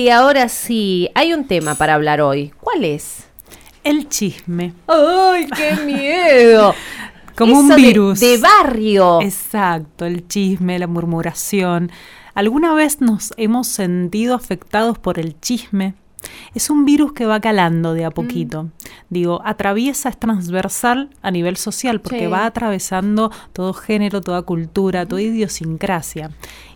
sí, 0.00 0.10
ahora 0.10 0.48
sí. 0.48 1.08
Hay 1.14 1.32
un 1.32 1.44
tema 1.46 1.74
para 1.74 1.94
hablar 1.94 2.20
hoy. 2.20 2.52
¿Cuál 2.60 2.84
es? 2.84 3.24
El 3.84 4.08
chisme. 4.08 4.72
¡Ay, 4.86 5.46
qué 5.56 5.76
miedo! 5.84 6.74
Como 7.36 7.58
un 7.58 7.68
de- 7.68 7.76
virus. 7.76 8.20
De, 8.20 8.38
barrio. 8.38 9.20
Exacto, 9.22 10.04
el 10.04 10.26
chisme, 10.28 10.78
la 10.78 10.86
murmuración. 10.86 11.90
¿Alguna 12.34 12.74
vez 12.74 13.00
nos 13.00 13.32
hemos 13.36 13.68
sentido 13.68 14.34
afectados 14.34 14.98
por 14.98 15.18
el 15.18 15.40
chisme? 15.40 15.94
Es 16.54 16.70
un 16.70 16.84
virus 16.84 17.12
que 17.12 17.26
va 17.26 17.40
calando 17.40 17.94
de 17.94 18.04
a 18.04 18.10
poquito. 18.10 18.68
Digo, 19.08 19.40
atraviesa, 19.44 20.08
es 20.08 20.18
transversal 20.18 21.10
a 21.22 21.30
nivel 21.30 21.56
social, 21.56 22.00
porque 22.00 22.20
Sí. 22.20 22.26
va 22.26 22.46
atravesando 22.46 23.30
todo 23.52 23.72
género, 23.72 24.20
toda 24.20 24.42
cultura, 24.42 25.06
toda 25.06 25.22
idiosincrasia. 25.22 26.30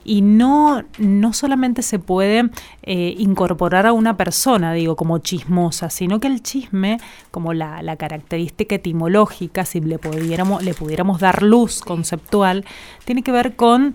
Y 0.07 0.21
no, 0.21 0.83
no 0.99 1.33
solamente 1.33 1.81
se 1.81 1.99
puede 1.99 2.51
eh, 2.83 3.15
incorporar 3.19 3.87
a 3.87 3.93
una 3.95 4.19
persona, 4.19 4.75
digo, 4.75 4.97
como 4.97 5.17
chismosa, 5.19 5.89
sino 5.89 6.21
que 6.21 6.27
el 6.27 6.43
chisme, 6.43 6.99
como 7.31 7.55
la, 7.55 7.81
la 7.83 7.97
característica 7.97 8.75
etimológica, 8.75 9.65
si 9.65 9.81
le 9.81 9.99
pudiéramos, 9.99 10.63
le 10.63 10.75
pudiéramos 10.75 11.21
dar 11.21 11.43
luz 11.43 11.81
conceptual, 11.81 12.67
tiene 13.07 13.23
que 13.23 13.33
ver 13.33 13.57
con 13.57 13.95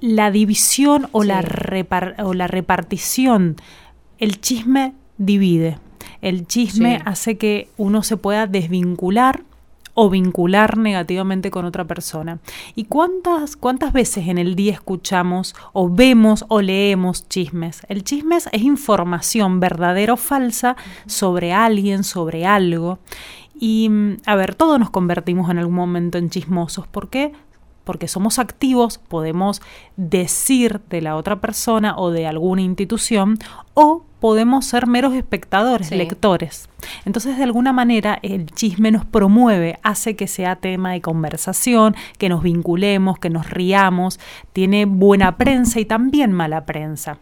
la 0.00 0.30
división 0.30 1.08
o, 1.12 1.22
la 1.24 1.40
Sí. 1.42 1.48
repar- 1.48 2.14
o 2.22 2.34
la 2.34 2.46
repartición. 2.46 3.56
El 4.18 4.40
chisme 4.40 4.94
divide. 5.18 5.78
El 6.20 6.46
chisme 6.46 6.96
Sí. 6.98 7.02
hace 7.06 7.36
que 7.38 7.68
uno 7.76 8.02
se 8.02 8.16
pueda 8.16 8.46
desvincular 8.46 9.42
o 9.96 10.10
vincular 10.10 10.76
negativamente 10.76 11.52
con 11.52 11.64
otra 11.66 11.84
persona. 11.84 12.40
¿Y 12.74 12.84
cuántas, 12.84 13.54
cuántas 13.56 13.92
veces 13.92 14.26
en 14.26 14.38
el 14.38 14.56
día 14.56 14.72
escuchamos 14.72 15.54
o 15.72 15.88
vemos 15.88 16.44
o 16.48 16.60
leemos 16.60 17.28
chismes? 17.28 17.82
El 17.88 18.02
chisme 18.02 18.36
es 18.36 18.48
información 18.60 19.60
verdadera 19.60 20.14
o 20.14 20.16
falsa 20.16 20.76
sobre 21.06 21.52
alguien, 21.52 22.02
sobre 22.02 22.44
algo. 22.44 22.98
Y, 23.58 23.88
mm, 23.88 24.16
a 24.26 24.34
ver, 24.34 24.56
todos 24.56 24.80
nos 24.80 24.90
convertimos 24.90 25.48
en 25.50 25.58
algún 25.58 25.76
momento 25.76 26.18
en 26.18 26.28
chismosos. 26.28 26.88
¿Por 26.88 27.08
qué? 27.08 27.32
Porque 27.84 28.08
somos 28.08 28.38
activos, 28.38 28.98
podemos 28.98 29.62
decir 29.96 30.80
de 30.90 31.02
la 31.02 31.16
otra 31.16 31.40
persona 31.40 31.96
o 31.96 32.10
de 32.10 32.26
alguna 32.26 32.62
institución, 32.62 33.38
o 33.74 34.04
podemos 34.20 34.64
ser 34.64 34.86
meros 34.86 35.12
espectadores, 35.14 35.88
Sí. 35.88 35.96
lectores. 35.96 36.68
Entonces, 37.04 37.36
de 37.36 37.44
alguna 37.44 37.72
manera, 37.74 38.18
el 38.22 38.46
chisme 38.46 38.90
nos 38.90 39.04
promueve, 39.04 39.78
hace 39.82 40.16
que 40.16 40.26
sea 40.26 40.56
tema 40.56 40.92
de 40.92 41.02
conversación, 41.02 41.94
que 42.16 42.30
nos 42.30 42.42
vinculemos, 42.42 43.18
que 43.18 43.28
nos 43.28 43.50
riamos, 43.50 44.18
tiene 44.54 44.86
buena 44.86 45.36
prensa 45.36 45.78
y 45.78 45.84
también 45.84 46.32
mala 46.32 46.64
prensa. 46.64 47.18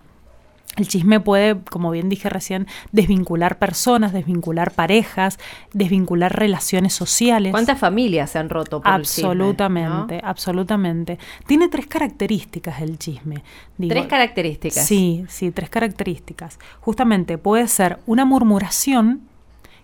El 0.76 0.88
chisme 0.88 1.20
puede, 1.20 1.60
como 1.60 1.90
bien 1.90 2.08
dije 2.08 2.30
recién, 2.30 2.66
desvincular 2.92 3.58
personas, 3.58 4.12
desvincular 4.12 4.72
parejas, 4.72 5.38
desvincular 5.72 6.34
relaciones 6.34 6.94
sociales. 6.94 7.50
¿Cuántas 7.52 7.78
familias 7.78 8.30
se 8.30 8.38
han 8.38 8.48
roto 8.48 8.80
por 8.80 8.94
el 8.94 9.02
chisme, 9.02 9.28
Absolutamente, 9.28 10.20
no? 10.22 10.28
absolutamente. 10.28 11.18
Tiene 11.46 11.68
tres 11.68 11.86
características 11.86 12.80
el 12.80 12.98
chisme. 12.98 13.42
Digo, 13.76 13.92
Tres 13.92 14.06
características. 14.06 14.86
Sí, 14.86 15.24
sí, 15.28 15.50
tres 15.50 15.68
características. 15.68 16.58
Justamente 16.80 17.36
puede 17.36 17.68
ser 17.68 17.98
una 18.06 18.24
murmuración, 18.24 19.28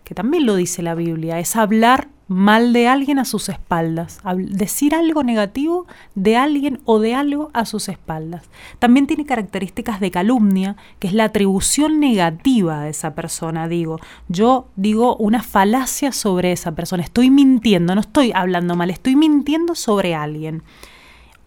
que 0.09 0.15
también 0.15 0.47
lo 0.47 0.57
dice 0.57 0.81
la 0.81 0.95
Biblia, 0.95 1.39
es 1.39 1.55
hablar 1.55 2.09
mal 2.29 2.73
de 2.73 2.89
alguien 2.89 3.19
a 3.19 3.27
sus 3.27 3.51
espaldas, 3.51 4.21
decir 4.39 4.95
algo 4.95 5.23
negativo 5.23 5.87
de 6.15 6.39
alguien 6.39 6.81
o 6.87 6.99
de 6.99 7.15
algo 7.15 7.51
a 7.53 7.67
sus 7.67 7.91
espaldas. 7.91 8.49
También 8.79 9.07
tiene 9.07 9.27
características 9.27 10.01
de 10.01 10.11
calumnia, 10.11 10.77
que 10.99 11.09
es 11.09 11.13
la 11.13 11.25
atribución 11.25 12.01
negativa 12.01 12.85
de 12.85 12.91
esa 12.91 13.15
persona, 13.15 13.69
digo. 13.69 14.01
Yo 14.29 14.69
digo 14.77 15.15
una 15.17 15.43
falacia 15.43 16.11
sobre 16.11 16.53
esa 16.53 16.75
persona, 16.75 17.03
estoy 17.03 17.29
mintiendo, 17.29 17.95
no 17.95 18.01
estoy 18.01 18.33
hablando 18.35 18.77
mal, 18.77 18.89
estoy 18.89 19.15
mintiendo 19.15 19.75
sobre 19.75 20.15
alguien 20.15 20.63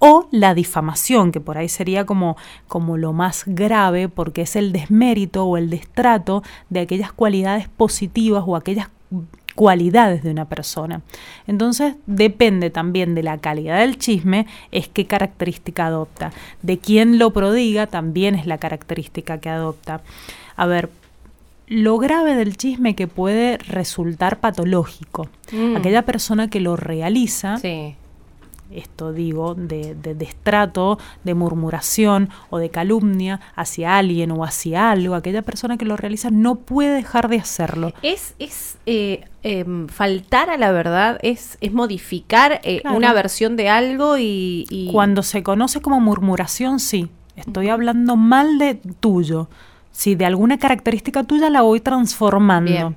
o 0.04 0.28
la 0.32 0.56
difamación, 0.56 1.32
que 1.32 1.40
por 1.40 1.60
ahí 1.60 1.70
sería 1.70 2.08
como, 2.08 2.36
como 2.68 2.98
lo 2.98 3.14
más 3.14 3.44
grave, 3.46 4.10
porque 4.10 4.42
es 4.42 4.56
el 4.56 4.72
desmérito 4.72 5.46
o 5.46 5.58
el 5.58 5.70
destrato 5.70 6.42
de 6.70 6.80
aquellas 6.80 7.14
cualidades 7.14 7.70
positivas 7.70 8.44
o 8.48 8.56
aquellas 8.56 8.90
cualidades 9.54 10.24
de 10.24 10.32
una 10.32 10.46
persona. 10.46 11.04
Entonces 11.46 11.94
depende 12.08 12.72
también 12.72 13.14
de 13.14 13.22
la 13.22 13.38
calidad 13.38 13.80
del 13.82 14.00
chisme, 14.00 14.48
es 14.72 14.88
qué 14.88 15.06
característica 15.06 15.86
adopta. 15.86 16.32
De 16.64 16.80
quién 16.80 17.20
lo 17.20 17.32
prodiga 17.32 17.86
también 17.86 18.34
es 18.34 18.48
la 18.48 18.58
característica 18.58 19.38
que 19.40 19.50
adopta. 19.50 20.02
A 20.56 20.66
ver, 20.66 20.90
lo 21.68 22.00
grave 22.00 22.34
del 22.34 22.58
chisme 22.58 22.96
que 22.96 23.06
puede 23.06 23.60
resultar 23.60 24.40
patológico. 24.40 25.30
Mm. 25.52 25.76
Aquella 25.76 26.02
persona 26.02 26.50
que 26.50 26.60
lo 26.60 26.76
realiza 26.76 27.58
Sí. 27.58 27.96
Esto 28.74 29.12
digo, 29.14 29.56
de, 29.56 29.96
de 29.96 30.16
destrato, 30.16 30.98
de 31.24 31.34
murmuración 31.34 32.30
o 32.50 32.58
de 32.58 32.70
calumnia 32.70 33.40
hacia 33.56 33.98
alguien 33.98 34.32
o 34.32 34.44
hacia 34.44 34.92
algo, 34.92 35.16
aquella 35.16 35.42
persona 35.42 35.78
que 35.78 35.86
lo 35.86 35.98
realiza 35.98 36.30
no 36.32 36.56
puede 36.56 36.94
dejar 36.96 37.28
de 37.30 37.38
hacerlo. 37.38 37.94
Es, 38.02 38.34
es 38.40 38.78
eh, 38.86 39.26
em, 39.44 39.88
faltar 39.88 40.50
a 40.50 40.58
la 40.58 40.72
verdad, 40.72 41.20
es, 41.22 41.58
es 41.62 41.74
modificar 41.74 42.62
eh, 42.64 42.82
Claro. 42.82 42.98
una 42.98 43.14
versión 43.14 43.56
de 43.58 43.70
algo 43.70 44.18
y... 44.18 44.66
y- 44.70 44.90
Cuando 44.92 45.24
se 45.24 45.44
conoce 45.44 45.82
como 45.82 46.00
murmuración, 46.00 46.80
sí, 46.80 47.10
estoy 47.36 47.70
hablando 47.70 48.16
mal 48.16 48.58
de 48.58 48.76
tuyo. 49.00 49.50
Si 49.92 50.16
de 50.16 50.26
alguna 50.26 50.58
característica 50.58 51.24
tuya 51.26 51.50
la 51.50 51.62
voy 51.64 51.82
transformando. 51.82 52.72
Bien. 52.72 52.96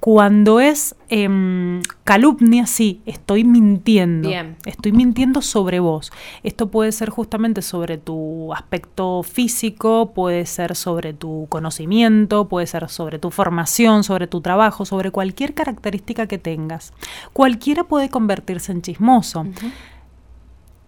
Cuando 0.00 0.60
es 0.60 0.94
em, 1.08 1.82
calumnia, 2.04 2.66
sí, 2.66 3.00
estoy 3.06 3.44
mintiendo. 3.44 4.28
Bien. 4.28 4.56
Estoy 4.64 4.92
mintiendo 4.92 5.42
sobre 5.42 5.80
vos. 5.80 6.12
Esto 6.42 6.70
puede 6.70 6.92
ser 6.92 7.10
justamente 7.10 7.62
sobre 7.62 7.98
tu 7.98 8.54
aspecto 8.54 9.22
físico, 9.22 10.12
puede 10.14 10.46
ser 10.46 10.76
sobre 10.76 11.12
tu 11.12 11.46
conocimiento, 11.48 12.48
puede 12.48 12.66
ser 12.66 12.88
sobre 12.88 13.18
tu 13.18 13.30
formación, 13.30 14.04
sobre 14.04 14.26
tu 14.26 14.40
trabajo, 14.40 14.84
sobre 14.84 15.10
cualquier 15.10 15.54
característica 15.54 16.26
que 16.26 16.38
tengas. 16.38 16.92
Cualquiera 17.32 17.84
puede 17.84 18.08
convertirse 18.08 18.72
en 18.72 18.82
chismoso. 18.82 19.46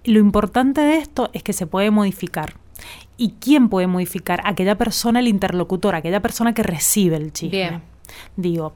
Lo 0.04 0.18
importante 0.20 0.80
de 0.80 0.98
esto 0.98 1.30
es 1.32 1.42
que 1.42 1.52
se 1.52 1.66
puede 1.66 1.90
modificar. 1.90 2.54
¿Y 3.16 3.32
quién 3.40 3.68
puede 3.68 3.88
modificar? 3.88 4.40
Aquella 4.44 4.78
persona, 4.78 5.18
el 5.18 5.28
interlocutor, 5.28 5.94
aquella 5.96 6.20
persona 6.20 6.54
que 6.54 6.62
recibe 6.62 7.16
el 7.16 7.32
chisme. 7.32 7.58
Bien. 7.58 7.82
Digo, 8.36 8.72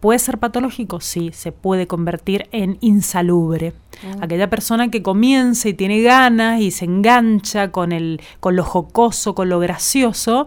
¿puede 0.00 0.18
ser 0.18 0.38
patológico? 0.38 1.00
Sí, 1.00 1.30
se 1.32 1.52
puede 1.52 1.86
convertir 1.86 2.48
en 2.52 2.78
insalubre. 2.80 3.72
Aquella 4.20 4.50
persona 4.50 4.90
que 4.90 5.02
comienza 5.02 5.68
y 5.68 5.74
tiene 5.74 6.02
ganas 6.02 6.60
y 6.60 6.70
se 6.70 6.84
engancha 6.84 7.72
con, 7.72 7.92
el, 7.92 8.20
con 8.40 8.54
lo 8.56 8.62
jocoso, 8.62 9.34
con 9.34 9.48
lo 9.48 9.58
gracioso, 9.58 10.46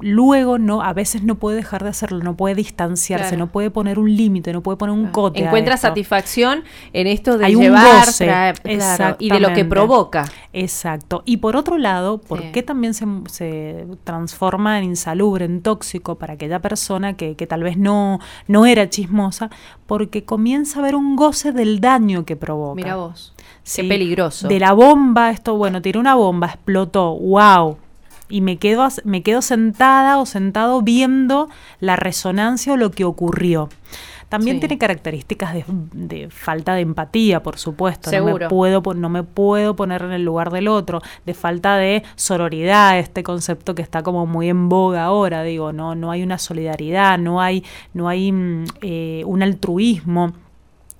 luego 0.00 0.58
no, 0.58 0.82
a 0.82 0.92
veces 0.92 1.22
no 1.22 1.36
puede 1.36 1.56
dejar 1.56 1.82
de 1.84 1.90
hacerlo, 1.90 2.20
no 2.22 2.36
puede 2.36 2.54
distanciarse, 2.54 3.30
Claro. 3.30 3.46
no 3.46 3.52
puede 3.52 3.70
poner 3.70 3.98
un 3.98 4.14
límite, 4.14 4.52
no 4.52 4.62
puede 4.62 4.76
poner 4.76 4.94
un 4.94 5.06
cote. 5.08 5.42
Encuentra 5.44 5.76
satisfacción 5.76 6.64
en 6.92 7.06
esto 7.06 7.38
de 7.38 7.46
Hay 7.46 7.56
un 7.56 7.70
goce, 7.70 8.24
traer, 8.26 8.60
claro, 8.60 9.16
y 9.18 9.30
de 9.30 9.40
lo 9.40 9.52
que 9.52 9.64
provoca. 9.64 10.24
Exacto. 10.52 11.22
Y 11.24 11.38
por 11.38 11.56
otro 11.56 11.78
lado, 11.78 12.18
¿por 12.18 12.40
Sí. 12.40 12.48
qué 12.52 12.62
también 12.62 12.94
se, 12.94 13.06
se 13.30 13.86
transforma 14.04 14.78
en 14.78 14.84
insalubre, 14.84 15.44
en 15.44 15.62
tóxico 15.62 16.16
para 16.16 16.34
aquella 16.34 16.60
persona 16.60 17.14
que, 17.16 17.34
que 17.36 17.46
tal 17.46 17.62
vez 17.62 17.76
no, 17.76 18.20
no 18.48 18.66
era 18.66 18.88
chismosa? 18.88 19.50
Porque 19.86 20.24
comienza 20.24 20.80
a 20.80 20.82
ver 20.82 20.94
un 20.96 21.16
goce 21.16 21.52
del 21.52 21.80
daño 21.80 22.24
que 22.24 22.36
provoca. 22.36 22.74
Mira 22.76 22.96
vos. 22.96 23.34
Sí, 23.62 23.82
Qué 23.82 23.88
peligroso. 23.88 24.46
De 24.48 24.60
la 24.60 24.72
bomba, 24.72 25.30
esto, 25.30 25.56
bueno, 25.56 25.82
tiró 25.82 25.98
una 26.00 26.14
bomba, 26.14 26.46
explotó, 26.48 27.14
wow. 27.16 27.76
Y 28.28 28.40
me 28.40 28.56
quedo, 28.56 28.86
me 29.04 29.22
quedo 29.22 29.42
sentada 29.42 30.18
o 30.18 30.26
sentado 30.26 30.82
viendo 30.82 31.48
la 31.80 31.96
resonancia 31.96 32.72
o 32.72 32.76
lo 32.76 32.90
que 32.90 33.04
ocurrió. 33.04 33.68
También 34.28 34.56
Sí. 34.56 34.60
tiene 34.60 34.78
características 34.78 35.54
de, 35.54 35.64
de 35.92 36.30
falta 36.30 36.74
de 36.74 36.80
empatía, 36.80 37.44
por 37.44 37.58
supuesto. 37.58 38.10
No 38.10 38.24
me, 38.38 38.48
puedo, 38.48 38.82
no 38.94 39.08
me 39.08 39.22
puedo 39.22 39.76
poner 39.76 40.02
en 40.02 40.10
el 40.10 40.24
lugar 40.24 40.50
del 40.50 40.66
otro. 40.66 41.00
De 41.24 41.32
falta 41.32 41.76
de 41.76 42.02
sororidad, 42.16 42.98
este 42.98 43.22
concepto 43.22 43.76
que 43.76 43.82
está 43.82 44.02
como 44.02 44.26
muy 44.26 44.48
en 44.48 44.68
boga 44.68 45.04
ahora. 45.04 45.44
Digo, 45.44 45.72
no, 45.72 45.94
no 45.94 46.10
hay 46.10 46.24
una 46.24 46.38
solidaridad, 46.38 47.18
no 47.18 47.40
hay, 47.40 47.62
no 47.94 48.08
hay 48.08 48.32
mm, 48.32 48.64
eh, 48.80 49.22
un 49.26 49.44
altruismo. 49.44 50.32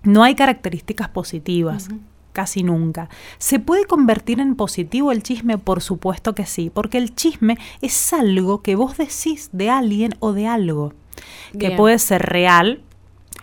No 0.05 0.23
hay 0.23 0.37
características 0.37 1.09
positivas. 1.09 1.89
Casi 2.37 2.63
nunca. 2.63 3.09
¿Se 3.39 3.61
puede 3.61 3.87
convertir 3.87 4.41
en 4.41 4.57
positivo 4.57 5.11
el 5.11 5.23
chisme? 5.23 5.57
Por 5.57 5.81
supuesto 5.81 6.35
que 6.35 6.45
sí, 6.45 6.69
porque 6.69 6.99
el 6.99 7.15
chisme 7.15 7.57
es 7.81 8.13
algo 8.13 8.61
que 8.61 8.77
vos 8.77 8.99
decís 8.99 9.49
de 9.55 9.71
alguien 9.71 10.15
o 10.21 10.35
de 10.35 10.47
algo, 10.47 10.93
que 11.59 11.71
puede 11.71 11.99
ser 11.99 12.21
real 12.21 12.83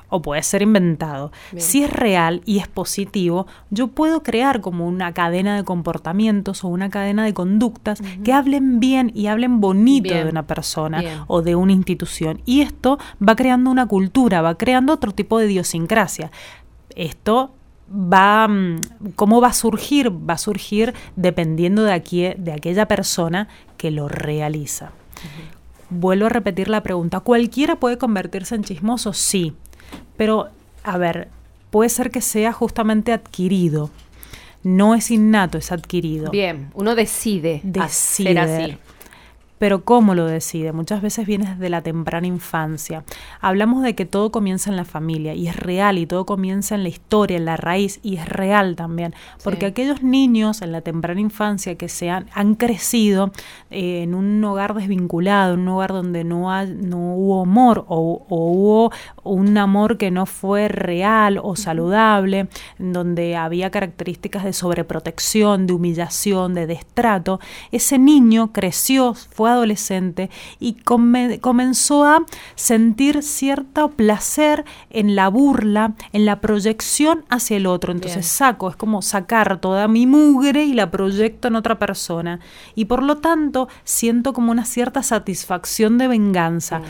o 0.09 0.21
puede 0.21 0.43
ser 0.43 0.61
inventado. 0.61 1.31
Si 1.57 1.83
es 1.83 1.91
real 1.91 2.43
y 2.45 2.59
es 2.59 2.67
positivo, 2.67 3.47
yo 3.71 3.87
puedo 3.87 4.21
crear 4.21 4.61
como 4.61 4.87
una 4.87 5.11
cadena 5.11 5.55
de 5.55 5.63
comportamientos 5.63 6.63
o 6.63 6.67
una 6.67 6.91
cadena 6.91 7.25
de 7.25 7.33
conductas 7.33 7.99
que 8.23 8.31
hablen 8.31 8.79
bien 8.79 9.11
y 9.15 9.25
hablen 9.25 9.59
bonito 9.59 10.13
de 10.13 10.29
una 10.29 10.45
persona 10.45 11.25
o 11.25 11.41
de 11.41 11.55
una 11.55 11.71
institución. 11.71 12.43
Y 12.45 12.61
esto 12.61 12.99
va 13.27 13.35
creando 13.35 13.71
una 13.71 13.87
cultura, 13.87 14.43
va 14.43 14.55
creando 14.55 14.93
otro 14.93 15.13
tipo 15.13 15.39
de 15.39 15.47
idiosincrasia. 15.47 16.29
Esto 16.95 17.55
va, 17.93 18.47
mm, 18.47 18.79
¿cómo 19.15 19.41
va 19.41 19.49
a 19.49 19.53
surgir? 19.53 20.11
Va 20.11 20.33
a 20.33 20.37
surgir 20.37 20.93
dependiendo 21.15 21.83
de, 21.83 21.93
aquí, 21.93 22.29
de 22.37 22.51
aquella 22.51 22.87
persona 22.87 23.47
que 23.77 23.91
lo 23.91 24.07
realiza. 24.07 24.91
Vuelvo 25.89 26.25
a 26.25 26.29
repetir 26.29 26.69
la 26.69 26.81
pregunta. 26.81 27.19
¿Cualquiera 27.19 27.75
puede 27.75 27.97
convertirse 27.97 28.55
en 28.55 28.63
chismoso? 28.63 29.13
Sí. 29.13 29.53
Pero, 30.17 30.49
a 30.83 30.97
ver, 30.97 31.29
puede 31.69 31.89
ser 31.89 32.09
que 32.09 32.21
sea 32.21 32.51
justamente 32.51 33.13
adquirido. 33.13 33.91
No 34.63 34.95
es 34.95 35.11
innato, 35.11 35.57
es 35.57 35.71
adquirido. 35.71 36.31
Bien, 36.31 36.71
uno 36.73 36.95
decide, 36.95 37.61
decide. 37.63 38.39
así 38.39 38.77
pero 39.63 39.85
¿cómo 39.85 40.13
lo 40.13 40.25
decide? 40.25 40.73
Muchas 40.73 41.01
veces 41.01 41.25
viene 41.25 41.49
desde 41.49 41.69
la 41.69 41.81
temprana 41.81 42.27
infancia. 42.27 43.05
Hablamos 43.39 43.81
de 43.81 43.95
que 43.95 44.05
todo 44.05 44.29
comienza 44.29 44.69
en 44.69 44.75
la 44.75 44.83
familia 44.83 45.35
y 45.35 45.47
es 45.47 45.55
real 45.55 45.97
y 45.97 46.05
todo 46.05 46.25
comienza 46.25 46.75
en 46.75 46.83
la 46.83 46.89
historia, 46.89 47.37
en 47.37 47.45
la 47.45 47.55
raíz 47.55 48.01
y 48.03 48.17
es 48.17 48.27
real 48.27 48.75
también, 48.75 49.15
porque 49.41 49.67
aquellos 49.67 50.03
niños 50.03 50.61
en 50.61 50.73
la 50.73 50.81
temprana 50.81 51.21
infancia 51.21 51.75
que 51.75 51.87
se 51.87 52.09
han, 52.09 52.25
crecido 52.55 53.31
eh, 53.71 54.03
en 54.03 54.15
un 54.15 54.43
hogar 54.43 54.73
desvinculado, 54.73 55.53
en 55.53 55.61
un 55.61 55.69
hogar 55.69 55.93
donde 55.93 56.25
no, 56.25 56.49
no 56.65 57.15
hubo 57.15 57.41
amor 57.41 57.85
o, 57.87 58.25
o, 58.27 58.51
hubo 58.51 58.91
un 59.23 59.57
amor 59.57 59.97
que 59.97 60.11
no 60.11 60.25
fue 60.25 60.67
real 60.67 61.39
o 61.41 61.55
saludable, 61.55 62.49
donde 62.79 63.37
había 63.37 63.71
características 63.71 64.43
de 64.43 64.51
sobreprotección, 64.51 65.67
de 65.67 65.73
humillación, 65.73 66.53
de 66.53 66.67
destrato, 66.67 67.39
ese 67.71 67.97
niño 67.97 68.51
creció, 68.51 69.13
fue 69.13 69.52
adolescente 69.53 70.29
y 70.59 70.73
comenzó 70.73 72.05
a 72.05 72.25
sentir 72.55 73.23
cierto 73.23 73.89
placer 73.89 74.65
en 74.89 75.15
la 75.15 75.27
burla, 75.29 75.93
en 76.11 76.25
la 76.25 76.41
proyección 76.41 77.25
hacia 77.29 77.57
el 77.57 77.65
otro. 77.65 77.91
Entonces 77.91 78.25
saco, 78.25 78.69
es 78.69 78.75
como 78.75 79.01
sacar 79.01 79.59
toda 79.59 79.87
mi 79.87 80.07
mugre 80.07 80.63
y 80.63 80.73
la 80.73 80.91
proyecto 80.91 81.47
en 81.47 81.55
otra 81.55 81.79
persona. 81.79 82.39
Y 82.75 82.85
por 82.85 83.03
lo 83.03 83.17
tanto 83.17 83.67
siento 83.83 84.33
como 84.33 84.51
una 84.51 84.65
cierta 84.65 85.03
satisfacción 85.03 85.97
de 85.97 86.07
venganza. 86.07 86.79
Mm. 86.79 86.83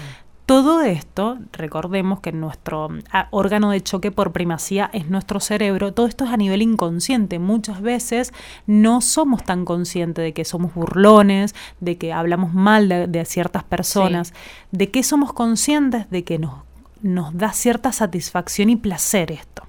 Todo 0.46 0.82
esto, 0.82 1.38
recordemos 1.54 2.20
que 2.20 2.34
nuestro 2.34 2.90
ah, 3.12 3.30
órgano 3.32 3.72
de 3.72 3.82
choque 3.82 4.12
por 4.12 4.34
primacía 4.34 4.90
es 4.92 5.10
nuestro 5.10 5.40
cerebro, 5.40 5.94
todo 5.94 6.06
esto 6.06 6.26
es 6.26 6.32
a 6.32 6.38
nivel 6.38 6.62
inconsciente. 6.62 7.40
Muchas 7.40 7.82
veces 7.82 8.34
no 8.68 9.00
somos 9.00 9.44
tan 9.44 9.64
conscientes 9.64 10.22
de 10.22 10.34
que 10.34 10.44
somos 10.44 10.74
burlones, 10.74 11.56
de 11.80 11.98
que 11.98 12.12
hablamos 12.12 12.54
mal 12.54 12.90
de, 12.90 13.26
ciertas 13.26 13.64
personas, 13.64 14.34
de 14.72 14.92
que 14.92 15.02
somos 15.04 15.32
conscientes 15.32 16.10
de 16.10 16.26
que 16.26 16.40
nos, 16.40 16.56
nos 17.02 17.36
da 17.38 17.54
cierta 17.54 17.94
satisfacción 17.94 18.70
y 18.70 18.76
placer 18.76 19.32
esto. 19.32 19.64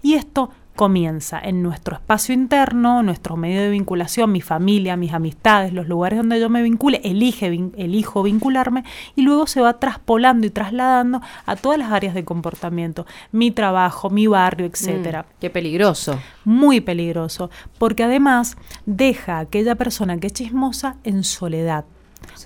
Y 0.00 0.14
esto 0.14 0.50
comienza 0.78 1.40
en 1.40 1.60
nuestro 1.60 1.96
espacio 1.96 2.32
interno, 2.32 3.02
nuestro 3.02 3.36
medio 3.36 3.60
de 3.62 3.68
vinculación, 3.68 4.30
mi 4.30 4.40
familia, 4.40 4.96
mis 4.96 5.12
amistades, 5.12 5.72
los 5.72 5.88
lugares 5.88 6.20
donde 6.20 6.38
yo 6.38 6.48
me 6.48 6.62
vincule, 6.62 7.00
elige, 7.02 7.46
elijo 7.76 8.22
vincularme 8.22 8.84
y 9.16 9.22
luego 9.22 9.48
se 9.48 9.60
va 9.60 9.80
traspolando 9.80 10.46
y 10.46 10.50
trasladando 10.50 11.20
a 11.46 11.56
todas 11.56 11.80
las 11.80 11.90
áreas 11.90 12.14
de 12.14 12.24
comportamiento, 12.24 13.06
mi 13.32 13.50
trabajo, 13.50 14.08
mi 14.08 14.28
barrio, 14.28 14.66
etcétera. 14.66 15.22
Mm, 15.22 15.40
qué 15.40 15.50
peligroso. 15.50 16.20
Muy 16.44 16.80
peligroso, 16.80 17.50
porque 17.78 18.04
además 18.04 18.56
deja 18.86 19.38
a 19.38 19.40
aquella 19.40 19.74
persona 19.74 20.20
que 20.20 20.28
es 20.28 20.32
chismosa 20.32 20.94
en 21.02 21.24
soledad. 21.24 21.86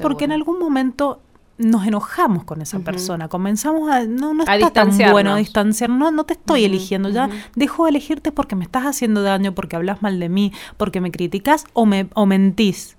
Porque 0.01 0.25
en 0.25 0.33
algún 0.33 0.59
momento 0.59 1.21
nos 1.59 1.87
enojamos 1.87 2.45
con 2.45 2.63
esa 2.63 2.81
persona, 2.81 3.29
comenzamos 3.29 3.91
a, 3.91 4.05
no, 4.05 4.35
no 4.35 4.45
está 4.45 4.71
tan 4.71 4.97
bueno 5.11 5.37
distanciar, 5.37 5.91
no, 5.91 6.11
no 6.11 6.25
te 6.25 6.33
estoy 6.35 6.65
eligiendo, 6.65 7.09
ya 7.09 7.29
dejo 7.55 7.85
de 7.85 7.91
elegirte 7.91 8.33
porque 8.33 8.57
me 8.57 8.65
estás 8.65 8.85
haciendo 8.85 9.23
daño, 9.23 9.55
porque 9.55 9.77
hablas 9.77 10.03
mal 10.03 10.19
de 10.19 10.29
mí, 10.29 10.53
porque 10.77 11.01
me 11.01 11.11
criticas 11.11 11.67
o, 11.73 11.87
me, 11.87 12.09
o 12.15 12.27
mentís. 12.27 12.97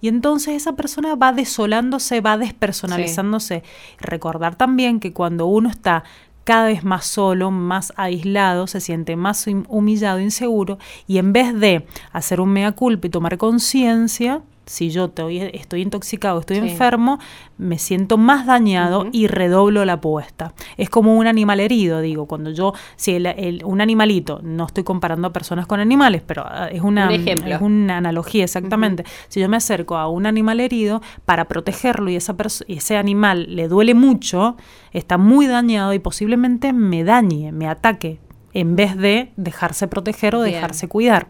Y 0.00 0.08
entonces 0.08 0.54
esa 0.54 0.74
persona 0.74 1.14
va 1.14 1.32
desolándose, 1.32 2.20
va 2.20 2.36
despersonalizándose. 2.36 3.62
Recordar 3.98 4.56
también 4.56 5.00
que 5.00 5.14
cuando 5.14 5.46
uno 5.46 5.70
está 5.70 6.04
cada 6.44 6.66
vez 6.66 6.84
más 6.84 7.06
solo, 7.06 7.50
más 7.50 7.92
aislado, 7.96 8.66
se 8.66 8.80
siente 8.80 9.16
más 9.16 9.46
humillado, 9.68 10.20
inseguro, 10.20 10.78
y 11.06 11.18
en 11.18 11.32
vez 11.32 11.58
de 11.58 11.86
hacer 12.12 12.40
un 12.40 12.50
mea 12.50 12.72
culpa 12.72 13.06
y 13.06 13.10
tomar 13.10 13.38
conciencia, 13.38 14.42
si 14.66 14.90
yo 14.90 15.12
estoy 15.16 15.82
intoxicado, 15.82 16.40
estoy 16.40 16.58
enfermo, 16.58 17.18
me 17.58 17.78
siento 17.78 18.16
más 18.16 18.46
dañado 18.46 19.06
y 19.10 19.26
redoblo 19.26 19.84
la 19.84 19.94
apuesta. 19.94 20.54
Es 20.76 20.88
como 20.88 21.16
un 21.16 21.26
animal 21.26 21.60
herido, 21.60 22.00
digo, 22.00 22.26
cuando 22.26 22.50
yo, 22.50 22.72
si 22.96 23.14
el, 23.14 23.62
un 23.64 23.80
animalito, 23.80 24.40
no 24.42 24.66
estoy 24.66 24.84
comparando 24.84 25.28
a 25.28 25.32
personas 25.32 25.66
con 25.66 25.80
animales, 25.80 26.22
pero 26.24 26.44
ah, 26.46 26.68
es 26.70 26.82
una, 26.82 27.12
es 27.12 27.60
una 27.60 27.96
analogía 27.96 28.44
exactamente. 28.44 29.04
Si 29.28 29.40
yo 29.40 29.48
me 29.48 29.56
acerco 29.56 29.96
a 29.96 30.08
un 30.08 30.26
animal 30.26 30.60
herido 30.60 31.02
para 31.24 31.46
protegerlo 31.46 32.10
y 32.10 32.16
esa 32.16 32.36
ese 32.68 32.96
animal 32.96 33.46
le 33.54 33.68
duele 33.68 33.94
mucho, 33.94 34.56
está 34.92 35.18
muy 35.18 35.46
dañado 35.46 35.92
y 35.92 35.98
posiblemente 35.98 36.72
me 36.72 37.04
dañe, 37.04 37.52
me 37.52 37.68
ataque, 37.68 38.20
en 38.54 38.76
vez 38.76 38.96
de 38.96 39.32
dejarse 39.36 39.88
proteger 39.88 40.34
o 40.34 40.42
dejarse 40.42 40.88
cuidar. 40.88 41.28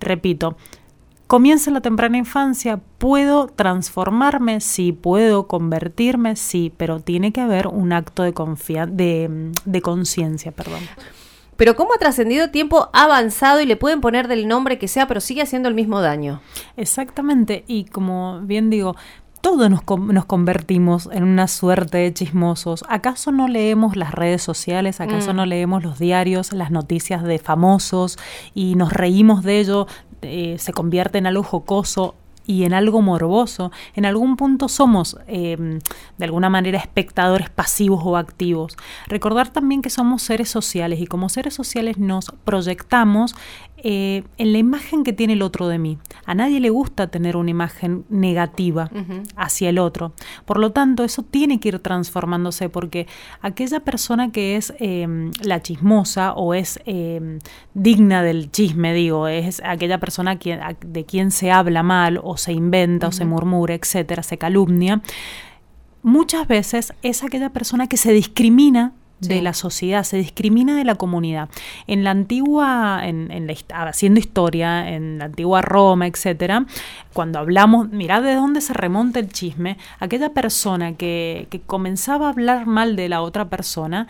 Repito, 0.00 0.56
Comienza 1.28 1.68
en 1.68 1.74
la 1.74 1.82
temprana 1.82 2.16
infancia, 2.16 2.80
puedo 2.96 3.48
transformarme, 3.48 4.62
sí, 4.62 4.92
puedo 4.92 5.46
convertirme, 5.46 6.36
sí, 6.36 6.72
pero 6.74 7.00
tiene 7.00 7.34
que 7.34 7.42
haber 7.42 7.66
un 7.66 7.92
acto 7.92 8.22
de, 8.22 8.32
de, 8.88 9.52
de 9.66 9.82
conciencia, 9.82 10.52
perdón. 10.52 10.80
Pero 11.58 11.76
¿cómo 11.76 11.92
ha 11.92 11.98
trascendido 11.98 12.48
tiempo 12.48 12.88
avanzado 12.94 13.60
y 13.60 13.66
le 13.66 13.76
pueden 13.76 14.00
poner 14.00 14.26
del 14.26 14.48
nombre 14.48 14.78
que 14.78 14.88
sea, 14.88 15.06
pero 15.06 15.20
sigue 15.20 15.42
haciendo 15.42 15.68
el 15.68 15.74
mismo 15.74 16.00
daño? 16.00 16.40
Exactamente, 16.78 17.62
y 17.66 17.84
como 17.84 18.40
bien 18.40 18.70
digo, 18.70 18.96
todos 19.42 19.70
nos, 19.70 19.82
nos, 19.98 20.24
convertimos 20.24 21.08
en 21.12 21.24
una 21.24 21.46
suerte 21.46 21.98
de 21.98 22.14
chismosos. 22.14 22.84
¿Acaso 22.88 23.32
no 23.32 23.48
leemos 23.48 23.96
las 23.96 24.12
redes 24.12 24.42
sociales? 24.42 25.00
¿Acaso 25.00 25.32
mm. 25.32 25.36
no 25.36 25.46
leemos 25.46 25.84
los 25.84 25.98
diarios, 25.98 26.52
las 26.52 26.70
noticias 26.70 27.22
de 27.22 27.38
famosos 27.38 28.18
y 28.54 28.74
nos 28.74 28.92
reímos 28.92 29.42
de 29.42 29.60
ello 29.60 29.86
eh, 30.22 30.56
se 30.58 30.72
convierte 30.72 31.18
en 31.18 31.26
algo 31.26 31.42
jocoso 31.42 32.14
y 32.48 32.64
en 32.64 32.72
algo 32.72 33.02
morboso, 33.02 33.70
en 33.94 34.06
algún 34.06 34.36
punto 34.36 34.68
somos 34.68 35.18
em, 35.26 35.80
de 36.16 36.24
alguna 36.24 36.48
manera 36.48 36.78
espectadores 36.78 37.50
pasivos 37.50 38.00
o 38.04 38.16
activos. 38.16 38.74
Recordar 39.06 39.50
también 39.50 39.82
que 39.82 39.90
somos 39.90 40.22
seres 40.22 40.48
sociales 40.48 40.98
y 40.98 41.06
como 41.06 41.28
seres 41.28 41.52
sociales 41.52 41.98
nos 41.98 42.32
proyectamos 42.44 43.34
eh, 43.80 44.24
en 44.38 44.52
la 44.52 44.58
imagen 44.58 45.04
que 45.04 45.12
tiene 45.12 45.34
el 45.34 45.42
otro 45.42 45.68
de 45.68 45.78
mí. 45.78 45.98
A 46.24 46.34
nadie 46.34 46.58
le 46.58 46.70
gusta 46.70 47.08
tener 47.08 47.36
una 47.36 47.50
imagen 47.50 48.04
negativa 48.08 48.90
hacia 49.36 49.68
el 49.68 49.78
otro. 49.78 50.14
Por 50.46 50.58
lo 50.58 50.72
tanto, 50.72 51.04
eso 51.04 51.22
tiene 51.22 51.60
que 51.60 51.68
ir 51.68 51.78
transformándose 51.80 52.70
porque 52.70 53.06
aquella 53.42 53.80
persona 53.80 54.32
que 54.32 54.56
es 54.56 54.72
em, 54.78 55.30
la 55.42 55.60
chismosa 55.60 56.32
o 56.32 56.54
es 56.54 56.80
em, 56.86 57.40
digna 57.74 58.22
del 58.22 58.50
chisme, 58.50 58.94
digo, 58.94 59.28
es 59.28 59.62
aquella 59.62 59.98
persona 59.98 60.36
de 60.36 61.04
quien 61.04 61.30
se 61.30 61.52
habla 61.52 61.82
mal 61.82 62.18
o 62.22 62.37
se 62.38 62.52
inventa 62.52 63.08
o 63.08 63.12
se 63.12 63.24
murmura, 63.24 63.74
etcétera, 63.74 64.22
se 64.22 64.38
calumnia, 64.38 65.02
muchas 66.02 66.46
veces 66.48 66.92
es 67.02 67.22
aquella 67.24 67.50
persona 67.50 67.86
que 67.86 67.96
se 67.96 68.12
discrimina 68.12 68.92
de 69.20 69.42
la 69.42 69.52
sociedad, 69.52 70.04
se 70.04 70.16
discrimina 70.16 70.76
de 70.76 70.84
la 70.84 70.94
comunidad. 70.94 71.48
En 71.86 72.04
la 72.04 72.10
antigua, 72.12 73.00
en, 73.02 73.30
en 73.30 73.46
la, 73.46 73.54
haciendo 73.88 74.20
historia, 74.20 74.90
en 74.90 75.18
la 75.18 75.26
antigua 75.26 75.60
Roma, 75.60 76.06
etcétera, 76.06 76.66
cuando 77.12 77.40
hablamos, 77.40 77.88
mirad 77.88 78.22
de 78.22 78.34
dónde 78.34 78.60
se 78.60 78.74
remonta 78.74 79.18
el 79.18 79.28
chisme, 79.28 79.76
aquella 79.98 80.30
persona 80.30 80.94
que, 80.94 81.48
que 81.50 81.60
comenzaba 81.60 82.26
a 82.26 82.30
hablar 82.30 82.66
mal 82.66 82.94
de 82.94 83.08
la 83.08 83.22
otra 83.22 83.48
persona, 83.48 84.06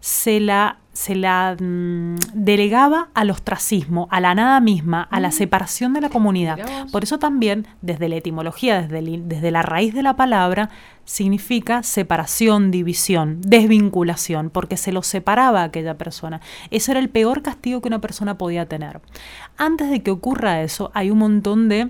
se 0.00 0.40
la 0.40 0.78
se 1.00 1.14
la 1.14 1.56
mm, 1.58 2.16
delegaba 2.34 3.08
al 3.14 3.30
ostracismo, 3.30 4.06
a 4.10 4.20
la 4.20 4.34
nada 4.34 4.60
misma, 4.60 5.08
a 5.10 5.18
la 5.18 5.28
mm. 5.28 5.32
separación 5.32 5.94
de 5.94 6.02
la 6.02 6.10
comunidad. 6.10 6.58
Por 6.92 7.04
eso 7.04 7.18
también, 7.18 7.66
desde 7.80 8.10
la 8.10 8.16
etimología, 8.16 8.82
desde, 8.82 9.22
desde 9.24 9.50
la 9.50 9.62
raíz 9.62 9.94
de 9.94 10.02
la 10.02 10.16
palabra, 10.16 10.68
significa 11.06 11.82
separación, 11.82 12.70
división, 12.70 13.40
desvinculación, 13.40 14.50
porque 14.50 14.76
se 14.76 14.92
lo 14.92 15.02
separaba 15.02 15.62
a 15.62 15.64
aquella 15.64 15.96
persona. 15.96 16.42
Eso 16.70 16.90
era 16.90 17.00
el 17.00 17.08
peor 17.08 17.40
castigo 17.40 17.80
que 17.80 17.88
una 17.88 18.02
persona 18.02 18.36
podía 18.36 18.66
tener. 18.66 19.00
Antes 19.56 19.88
de 19.88 20.02
que 20.02 20.10
ocurra 20.10 20.60
eso, 20.60 20.90
hay 20.92 21.10
un 21.10 21.16
montón 21.16 21.70
de 21.70 21.88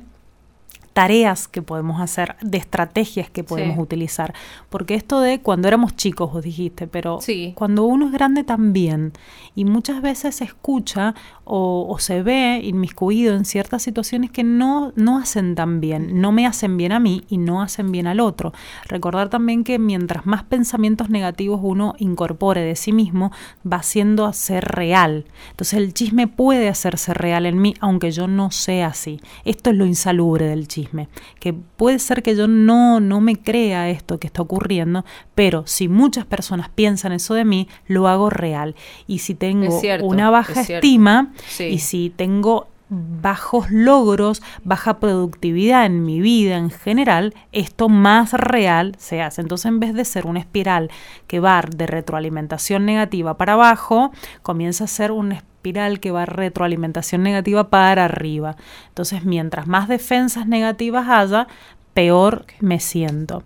tareas 0.93 1.47
que 1.49 1.63
podemos 1.63 2.01
hacer, 2.01 2.37
de 2.43 2.59
estrategias 2.59 3.31
que 3.31 3.45
podemos 3.45 3.77
Sí. 3.77 3.83
utilizar. 3.83 4.35
Porque 4.69 4.95
esto 4.95 5.21
de 5.21 5.41
cuando 5.41 5.69
éramos 5.69 5.95
chicos, 5.97 6.33
vos 6.33 6.43
dijiste, 6.43 6.87
pero 6.89 7.21
Sí. 7.21 7.53
cuando 7.57 7.85
uno 7.85 8.07
es 8.07 8.13
grande 8.13 8.43
también, 8.45 9.13
y 9.55 9.65
muchas 9.65 10.03
veces 10.03 10.35
se 10.37 10.45
escucha 10.45 11.15
o, 11.53 11.85
o 11.89 11.99
se 11.99 12.23
ve 12.23 12.61
inmiscuido 12.63 13.35
en 13.35 13.45
ciertas 13.45 13.83
situaciones 13.83 14.31
que 14.31 14.45
no, 14.45 14.93
no 14.95 15.19
hacen 15.19 15.57
tan 15.57 15.81
bien, 15.81 16.21
no 16.21 16.31
me 16.31 16.47
hacen 16.47 16.77
bien 16.77 16.93
a 16.93 17.01
mí 17.01 17.25
y 17.29 17.39
no 17.39 17.61
hacen 17.61 17.91
bien 17.91 18.07
al 18.07 18.21
otro. 18.21 18.53
Recordar 18.87 19.31
también 19.31 19.65
que 19.65 19.81
mientras 19.81 20.27
más 20.27 20.45
pensamientos 20.45 21.11
negativos 21.11 21.59
uno 21.61 21.95
incorpore 21.99 22.61
de 22.61 22.77
sí 22.77 22.93
mismo, 22.93 23.33
va 23.71 23.79
haciendo 23.79 24.27
a 24.27 24.33
ser 24.33 24.65
real. 24.65 25.25
Entonces 25.51 25.81
el 25.81 25.93
chisme 25.93 26.29
puede 26.29 26.69
hacerse 26.69 27.15
real 27.15 27.47
en 27.47 27.61
mí, 27.61 27.75
aunque 27.81 28.13
yo 28.13 28.29
no 28.29 28.53
sea 28.53 28.87
así. 28.87 29.21
Esto 29.45 29.71
es 29.71 29.77
lo 29.77 29.87
insalubre 29.87 30.47
del 30.47 30.69
chisme, 30.69 31.09
que 31.41 31.53
puede 31.53 31.99
ser 31.99 32.23
que 32.23 32.37
yo 32.37 32.47
no, 32.47 33.01
no 33.01 33.21
me 33.21 33.35
crea 33.35 33.91
esto 33.91 34.21
que 34.21 34.29
está 34.29 34.41
ocurriendo, 34.41 35.05
pero 35.35 35.65
si 35.67 35.89
muchas 35.89 36.27
personas 36.27 36.69
piensan 36.69 37.11
eso 37.11 37.35
de 37.35 37.45
mí, 37.45 37.67
lo 37.89 38.07
hago 38.07 38.31
real. 38.31 38.77
Y 39.09 39.19
si 39.19 39.35
tengo 39.35 39.65
Es 39.65 39.81
cierto, 39.81 40.07
una 40.07 40.31
baja 40.31 40.61
es 40.61 40.71
estima 40.71 41.33
Sí. 41.49 41.65
y 41.65 41.79
si 41.79 42.11
tengo 42.11 42.69
bajos 42.93 43.71
logros, 43.71 44.43
baja 44.65 44.99
productividad 44.99 45.87
en 45.87 46.05
mi 46.05 46.21
vida 46.21 46.57
en 46.57 46.71
general, 46.71 47.35
esto 47.53 47.89
más 47.89 48.33
real 48.33 48.97
se 48.99 49.23
hace. 49.23 49.43
Entonces, 49.43 49.67
en 49.67 49.79
vez 49.79 49.95
de 49.95 50.05
ser 50.05 50.27
una 50.27 50.41
espiral 50.41 50.91
que 51.29 51.39
va 51.39 51.63
de 51.63 51.87
retroalimentación 51.87 52.85
negativa 52.87 53.37
para 53.37 53.53
abajo, 53.53 54.11
comienza 54.43 54.85
a 54.85 54.89
ser 54.89 55.13
una 55.13 55.37
espiral 55.37 56.01
que 56.01 56.11
va 56.11 56.27
retroalimentación 56.27 57.23
negativa 57.23 57.71
para 57.71 58.07
arriba. 58.07 58.57
Entonces, 58.89 59.25
mientras 59.25 59.69
más 59.69 59.87
defensas 59.87 60.49
negativas 60.49 61.07
haya, 61.09 61.47
peor 61.95 62.45
me 62.59 62.81
siento. 62.81 63.45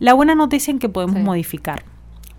La 0.00 0.14
buena 0.14 0.34
noticia 0.34 0.74
es 0.74 0.80
que 0.80 0.88
podemos 0.88 1.16
Sí. 1.18 1.22
modificar 1.22 1.84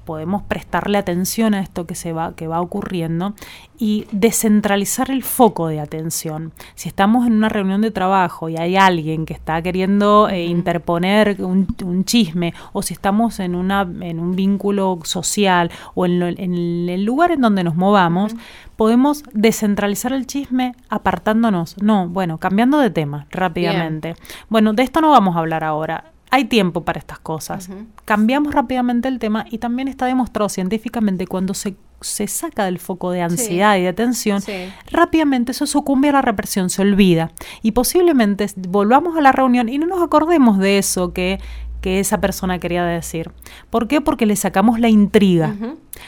podemos 0.06 0.44
prestarle 0.44 0.98
atención 0.98 1.54
a 1.54 1.62
esto 1.62 1.86
que 1.86 1.96
se 1.96 2.14
va 2.14 2.34
que 2.36 2.48
va 2.48 2.62
ocurriendo 2.62 3.34
y 3.80 4.06
descentralizar 4.12 5.10
el 5.12 5.24
foco 5.24 5.68
de 5.68 5.80
atención. 5.80 6.52
Si 6.76 6.88
estamos 6.90 7.26
en 7.28 7.34
una 7.34 7.50
reunión 7.50 7.82
de 7.82 7.92
trabajo 7.92 8.48
y 8.50 8.58
hay 8.58 8.76
alguien 8.78 9.26
que 9.26 9.34
está 9.34 9.62
queriendo 9.62 10.30
eh, 10.30 10.46
interponer 10.46 11.38
un, 11.40 11.68
un 11.84 12.06
chisme 12.06 12.54
o 12.72 12.82
si 12.82 12.94
estamos 12.94 13.40
en 13.40 13.56
una 13.56 13.82
en 14.02 14.20
un 14.20 14.36
vínculo 14.36 15.00
social 15.04 15.72
o 15.96 16.06
en, 16.06 16.20
lo- 16.20 16.28
en 16.28 16.90
el 16.90 17.04
lugar 17.04 17.32
en 17.32 17.42
donde 17.42 17.64
nos 17.64 17.76
movamos, 17.76 18.36
podemos 18.76 19.24
descentralizar 19.34 20.14
el 20.14 20.28
chisme 20.28 20.76
apartándonos. 20.90 21.76
No, 21.82 22.08
bueno, 22.08 22.38
cambiando 22.38 22.78
de 22.80 22.90
tema 22.90 23.26
rápidamente. 23.32 24.16
Bueno, 24.50 24.74
de 24.74 24.84
esto 24.84 25.02
no 25.02 25.12
vamos 25.12 25.36
a 25.36 25.40
hablar 25.40 25.64
ahora. 25.64 26.06
Hay 26.34 26.46
tiempo 26.46 26.84
para 26.84 26.98
estas 27.00 27.20
cosas. 27.20 27.70
Cambiamos 28.06 28.54
rápidamente 28.56 29.08
el 29.08 29.20
tema 29.20 29.46
y 29.52 29.60
también 29.60 29.88
está 29.88 30.08
demostrado 30.08 30.50
científicamente 30.50 31.28
cuando 31.28 31.54
se, 31.54 31.76
se 32.02 32.28
saca 32.28 32.66
del 32.66 32.80
foco 32.80 33.12
de 33.12 33.22
ansiedad 33.22 33.78
y 33.78 33.84
de 33.84 33.94
tensión, 33.94 34.42
Sí. 34.42 34.52
rápidamente 34.92 35.52
eso 35.52 35.68
sucumbe 35.68 36.10
a 36.10 36.14
la 36.14 36.22
represión, 36.24 36.72
se 36.72 36.82
olvida. 36.82 37.32
Y 37.62 37.74
posiblemente 37.74 38.48
volvamos 38.68 39.16
a 39.16 39.22
la 39.22 39.32
reunión 39.32 39.70
y 39.70 39.78
no 39.78 39.86
nos 39.86 40.02
acordemos 40.02 40.58
de 40.58 40.80
eso 40.80 41.14
que, 41.14 41.40
que 41.82 42.00
esa 42.00 42.20
persona 42.20 42.58
quería 42.58 42.84
decir. 42.84 43.30
¿Por 43.70 43.88
qué? 43.88 44.02
Porque 44.02 44.26
le 44.26 44.36
sacamos 44.36 44.80
la 44.80 44.90
intriga. 44.90 45.54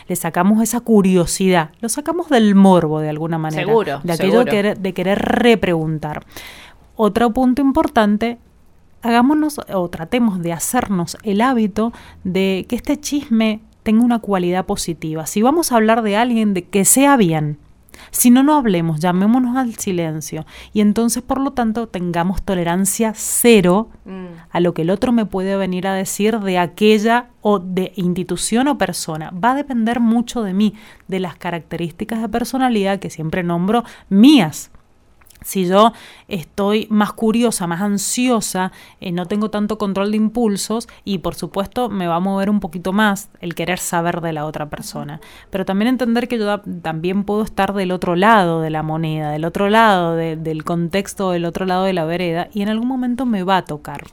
Le 0.08 0.16
sacamos 0.16 0.64
esa 0.64 0.80
curiosidad, 0.82 1.70
lo 1.82 1.90
sacamos 1.90 2.30
del 2.30 2.56
morbo 2.56 3.00
de 3.00 3.10
alguna 3.10 3.38
manera, 3.38 3.62
Seguro, 3.68 4.00
de 4.04 4.14
aquello 4.14 4.44
seguro. 4.44 4.74
de 4.76 4.94
querer 4.96 5.20
repreguntar. 5.20 6.26
Otro 6.96 7.32
punto 7.34 7.62
importante, 7.62 8.40
hagámonos 9.02 9.60
o 9.74 9.90
tratemos 9.90 10.42
de 10.42 10.54
hacernos 10.54 11.18
el 11.24 11.42
hábito 11.42 11.94
de 12.24 12.66
que 12.68 12.76
este 12.76 13.00
chisme 13.00 13.62
tenga 13.84 14.04
una 14.04 14.20
cualidad 14.20 14.66
positiva. 14.66 15.26
Si 15.26 15.42
vamos 15.42 15.72
a 15.72 15.76
hablar 15.76 16.02
de 16.02 16.18
alguien, 16.18 16.54
de 16.54 16.64
que 16.66 16.86
sea 16.86 17.18
bien. 17.18 17.60
Si 18.12 18.30
no, 18.30 18.44
no 18.44 18.56
hablemos, 18.56 19.00
llamémonos 19.00 19.56
al 19.56 19.76
silencio. 19.76 20.46
Y 20.74 20.82
entonces, 20.82 21.24
por 21.24 21.40
lo 21.40 21.52
tanto, 21.52 21.88
tengamos 21.88 22.42
tolerancia 22.42 23.14
cero 23.16 23.90
Mm. 24.06 24.26
a 24.52 24.60
lo 24.60 24.74
que 24.74 24.82
el 24.82 24.90
otro 24.90 25.12
me 25.12 25.26
puede 25.26 25.56
venir 25.56 25.88
a 25.88 25.94
decir 25.94 26.40
de 26.40 26.58
aquella 26.58 27.28
o 27.42 27.60
de 27.60 27.94
institución 27.96 28.68
o 28.68 28.78
persona. 28.78 29.32
Va 29.32 29.52
a 29.52 29.56
depender 29.56 30.00
mucho 30.00 30.44
de 30.44 30.54
mí, 30.54 30.74
de 31.08 31.20
las 31.20 31.38
características 31.38 32.22
de 32.22 32.30
personalidad 32.30 33.00
que 33.00 33.10
siempre 33.10 33.44
nombro 33.44 33.84
mías. 34.10 34.72
Si 35.42 35.68
yo 35.68 35.94
estoy 36.28 36.88
más 36.90 37.14
curiosa, 37.14 37.68
más 37.68 37.82
ansiosa, 37.82 38.72
eh, 39.00 39.12
no 39.12 39.28
tengo 39.28 39.50
tanto 39.52 39.78
control 39.78 40.10
de 40.12 40.18
impulsos 40.18 40.88
y 41.04 41.20
por 41.20 41.36
supuesto 41.36 41.88
me 41.90 42.08
va 42.08 42.16
a 42.16 42.20
mover 42.20 42.50
un 42.50 42.60
poquito 42.60 42.94
más 42.94 43.30
el 43.42 43.54
querer 43.54 43.78
saber 43.78 44.22
de 44.22 44.34
la 44.34 44.46
otra 44.46 44.70
persona. 44.70 45.20
Pero 45.52 45.64
también 45.64 45.90
entender 45.90 46.28
que 46.28 46.40
yo 46.40 46.62
también 46.82 47.26
puedo 47.26 47.44
estar 47.44 47.74
del 47.74 47.92
otro 47.92 48.16
lado 48.16 48.62
de 48.62 48.72
la 48.72 48.82
moneda, 48.82 49.30
del 49.32 49.46
otro 49.46 49.70
lado 49.70 50.16
de- 50.16 50.36
del 50.36 50.64
contexto, 50.64 51.30
del 51.32 51.46
otro 51.46 51.66
lado 51.68 51.84
de 51.84 51.94
la 51.94 52.06
vereda 52.06 52.48
y 52.52 52.64
en 52.64 52.70
algún 52.70 52.88
momento 52.88 53.26
me 53.28 53.44
va 53.44 53.58
a 53.58 53.66
tocar. 53.66 54.04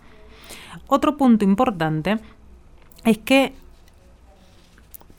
Otro 0.86 1.16
punto 1.16 1.44
importante 1.46 2.18
es 3.04 3.16
que 3.18 3.54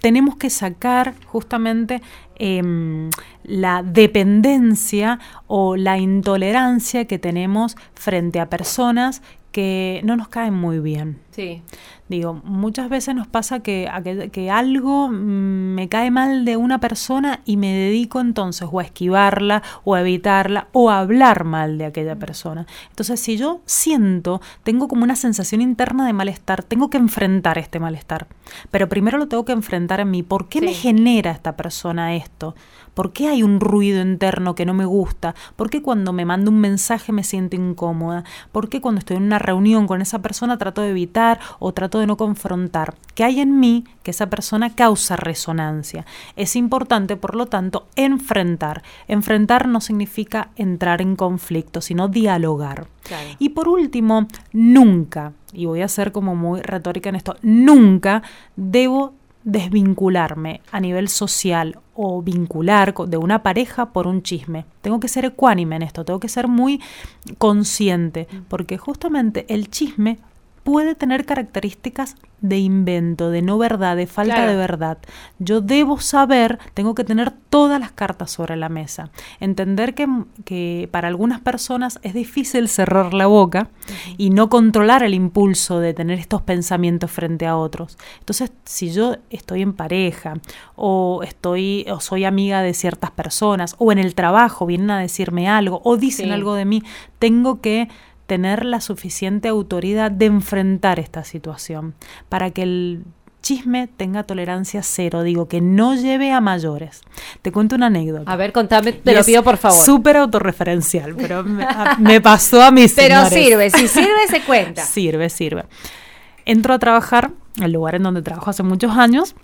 tenemos 0.04 0.36
que 0.36 0.50
sacar 0.50 1.14
justamente 1.28 2.02
em, 2.36 3.10
la 3.42 3.84
dependencia 3.84 5.18
o 5.48 5.78
la 5.78 5.98
intolerancia 5.98 7.06
que 7.06 7.20
tenemos 7.20 7.78
frente 7.94 8.42
a 8.42 8.50
personas 8.50 9.22
que 9.54 10.02
no 10.04 10.18
nos 10.18 10.28
caen 10.28 10.56
muy 10.56 10.80
bien. 10.80 11.23
Sí. 11.34 11.64
Digo, 12.10 12.42
muchas 12.44 12.90
veces 12.90 13.16
nos 13.16 13.28
pasa 13.28 13.62
que, 13.62 13.90
que, 14.04 14.30
que 14.30 14.52
algo 14.52 15.10
mm, 15.10 15.74
me 15.74 15.90
cae 15.90 16.12
mal 16.12 16.46
de 16.46 16.58
una 16.58 16.80
persona 16.80 17.42
y 17.44 17.58
me 17.58 17.74
dedico 17.74 18.20
entonces 18.20 18.68
o 18.72 18.80
a 18.80 18.84
esquivarla 18.84 19.64
o 19.84 19.96
a 19.96 20.02
evitarla 20.02 20.68
o 20.74 20.92
a 20.92 21.00
hablar 21.00 21.44
mal 21.44 21.78
de 21.80 21.86
aquella 21.86 22.16
persona. 22.16 22.68
Entonces, 22.90 23.20
si 23.20 23.38
yo 23.38 23.62
siento, 23.66 24.42
tengo 24.64 24.88
como 24.88 25.04
una 25.04 25.16
sensación 25.16 25.62
interna 25.62 26.06
de 26.06 26.14
malestar, 26.14 26.62
tengo 26.62 26.90
que 26.90 26.98
enfrentar 26.98 27.58
este 27.58 27.80
malestar. 27.80 28.28
Pero 28.70 28.88
primero 28.88 29.18
lo 29.18 29.28
tengo 29.28 29.46
que 29.46 29.54
enfrentar 29.54 30.00
en 30.00 30.12
mí. 30.12 30.22
¿Por 30.22 30.50
qué 30.50 30.62
me 30.62 30.74
genera 30.74 31.32
esta 31.32 31.56
persona 31.56 32.16
esto? 32.16 32.54
¿Por 32.94 33.12
qué 33.12 33.28
hay 33.28 33.42
un 33.42 33.60
ruido 33.60 34.04
interno 34.04 34.54
que 34.54 34.68
no 34.68 34.76
me 34.76 34.86
gusta? 34.86 35.34
¿Por 35.56 35.72
qué 35.72 35.82
cuando 35.82 36.14
me 36.14 36.26
manda 36.26 36.52
un 36.52 36.60
mensaje 36.60 37.12
me 37.12 37.24
siento 37.24 37.56
incómoda? 37.56 38.24
¿Por 38.52 38.70
qué 38.70 38.82
cuando 38.82 39.00
estoy 39.00 39.18
en 39.18 39.24
una 39.24 39.40
reunión 39.40 39.88
con 39.88 40.02
esa 40.02 40.22
persona 40.22 40.60
trato 40.60 40.82
de 40.82 40.92
evitar 40.92 41.23
o 41.60 41.74
trato 41.74 42.00
de 42.00 42.08
no 42.08 42.18
confrontar? 42.18 42.96
¿Qué 43.16 43.24
hay 43.24 43.40
en 43.40 43.60
mí 43.60 43.86
que 44.04 44.12
esa 44.12 44.30
persona 44.30 44.76
causa 44.76 45.16
resonancia? 45.16 46.06
Es 46.36 46.56
importante, 46.56 47.16
por 47.16 47.36
lo 47.36 47.46
tanto, 47.48 47.88
enfrentar. 47.96 48.84
Enfrentar 49.08 49.68
no 49.68 49.82
significa 49.82 50.50
entrar 50.56 51.02
en 51.02 51.16
conflicto, 51.16 51.82
sino 51.82 52.08
dialogar. 52.08 52.88
Claro. 53.04 53.30
Y 53.40 53.50
por 53.50 53.68
último, 53.68 54.28
nunca, 54.52 55.34
y 55.52 55.66
voy 55.66 55.82
a 55.82 55.88
ser 55.88 56.12
como 56.12 56.36
muy 56.36 56.62
retórica 56.62 57.10
en 57.10 57.16
esto, 57.16 57.36
nunca 57.42 58.24
debo 58.56 59.14
desvincularme 59.44 60.62
a 60.72 60.80
nivel 60.80 61.10
social 61.10 61.80
o 61.96 62.22
vincular 62.22 62.94
de 62.94 63.18
una 63.18 63.44
pareja 63.44 63.92
por 63.92 64.08
un 64.08 64.24
chisme. 64.24 64.66
Tengo 64.82 65.00
que 65.00 65.08
ser 65.08 65.26
ecuánime 65.26 65.76
en 65.76 65.84
esto, 65.84 66.06
tengo 66.06 66.20
que 66.20 66.30
ser 66.30 66.48
muy 66.48 66.82
consciente, 67.38 68.28
porque 68.48 68.78
justamente 68.78 69.46
el 69.50 69.70
chisme 69.70 70.20
puede 70.64 70.96
tener 70.96 71.26
características 71.26 72.16
de 72.40 72.58
invento, 72.58 73.30
de 73.30 73.42
no 73.42 73.58
verdad, 73.58 73.96
de 73.96 74.06
falta 74.06 74.36
Claro. 74.36 74.52
de 74.52 74.58
verdad. 74.58 74.98
Yo 75.40 75.62
debo 75.62 76.00
saber, 76.02 76.60
tengo 76.74 76.94
que 76.94 77.06
tener 77.06 77.32
todas 77.32 77.80
las 77.80 77.92
cartas 77.94 78.32
sobre 78.32 78.58
la 78.58 78.68
mesa. 78.68 79.12
Entender 79.40 79.94
que, 79.94 80.08
que 80.44 80.90
para 80.92 81.08
algunas 81.08 81.40
personas 81.40 82.00
es 82.04 82.14
difícil 82.14 82.68
cerrar 82.68 83.14
la 83.14 83.28
boca 83.28 83.70
y 84.18 84.30
no 84.30 84.50
controlar 84.50 85.04
el 85.04 85.14
impulso 85.14 85.80
de 85.80 85.94
tener 85.94 86.20
estos 86.20 86.42
pensamientos 86.42 87.12
frente 87.12 87.46
a 87.48 87.56
otros. 87.56 87.98
Entonces, 88.20 88.52
si 88.66 88.92
yo 88.92 89.16
estoy 89.30 89.62
en 89.62 89.72
pareja 89.74 90.34
o 90.76 91.22
estoy 91.24 91.86
o 91.90 92.02
soy 92.02 92.26
amiga 92.26 92.62
de 92.62 92.74
ciertas 92.74 93.12
personas 93.12 93.76
o 93.80 93.92
en 93.94 94.00
el 94.00 94.16
trabajo 94.16 94.66
vienen 94.66 94.92
a 94.92 95.00
decirme 95.00 95.48
algo 95.48 95.82
o 95.86 95.96
dicen 95.96 96.26
Sí. 96.28 96.32
algo 96.32 96.56
de 96.56 96.66
mí, 96.66 96.84
tengo 97.20 97.62
que 97.62 97.88
tener 98.34 98.66
la 98.66 98.82
suficiente 98.82 99.48
autoridad 99.48 100.10
de 100.10 100.26
enfrentar 100.26 100.98
esta 100.98 101.24
situación 101.24 101.94
para 102.30 102.50
que 102.50 102.64
el 102.64 103.04
chisme 103.44 103.88
tenga 103.96 104.24
tolerancia 104.24 104.82
cero, 104.82 105.22
digo, 105.22 105.48
que 105.48 105.62
no 105.62 105.94
lleve 105.94 106.32
a 106.32 106.42
mayores. 106.42 107.02
Te 107.44 107.52
cuento 107.52 107.76
una 107.76 107.88
anécdota. 107.88 108.32
A 108.32 108.36
ver, 108.36 108.52
contame, 108.52 108.92
te 108.94 109.12
Y 109.12 109.16
lo 109.16 109.24
pido 109.24 109.44
por 109.44 109.58
favor. 109.58 109.78
Súper 109.86 110.18
autorreferencial, 110.18 111.14
pero 111.16 111.44
me, 111.44 111.64
a- 111.64 111.96
me 112.00 112.22
pasó 112.22 112.64
a 112.64 112.72
mí. 112.72 112.88
Pero 112.96 113.24
sirve, 113.28 113.70
si 113.70 113.88
sirve 114.00 114.28
se 114.28 114.42
cuenta. 114.42 114.82
Sirve, 114.84 115.30
sirve. 115.30 115.66
Entro 116.46 116.74
a 116.74 116.80
trabajar, 116.80 117.30
al 117.62 117.72
lugar 117.72 117.94
en 117.94 118.02
donde 118.02 118.24
trabajo 118.24 118.50
hace 118.50 118.64
muchos 118.64 118.98
años, 118.98 119.36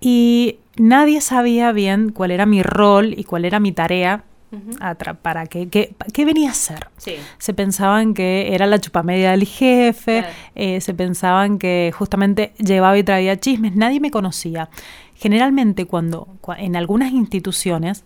y 0.00 0.58
nadie 0.76 1.20
sabía 1.20 1.70
bien 1.70 2.10
cuál 2.10 2.32
era 2.32 2.46
mi 2.46 2.64
rol 2.64 3.14
y 3.16 3.22
cuál 3.22 3.44
era 3.44 3.60
mi 3.60 3.70
tarea 3.70 4.24
para 5.22 5.46
qué, 5.46 5.68
qué, 5.68 6.24
venía 6.24 6.50
a 6.50 6.54
ser. 6.54 6.88
Sí. 6.96 7.16
Se 7.38 7.52
pensaban 7.54 8.14
que 8.14 8.54
era 8.54 8.66
la 8.66 8.80
chupamedia 8.80 9.32
del 9.32 9.44
jefe, 9.44 10.20
Claro. 10.20 10.34
eh, 10.54 10.80
se 10.80 10.94
pensaban 10.94 11.58
que 11.58 11.92
justamente 11.96 12.52
llevaba 12.58 12.96
y 12.96 13.02
traía 13.02 13.38
chismes, 13.38 13.74
nadie 13.76 14.00
me 14.00 14.10
conocía. 14.10 14.68
Generalmente 15.14 15.86
cuando 15.86 16.28
cua- 16.42 16.56
en 16.58 16.76
algunas 16.76 17.12
instituciones 17.12 18.04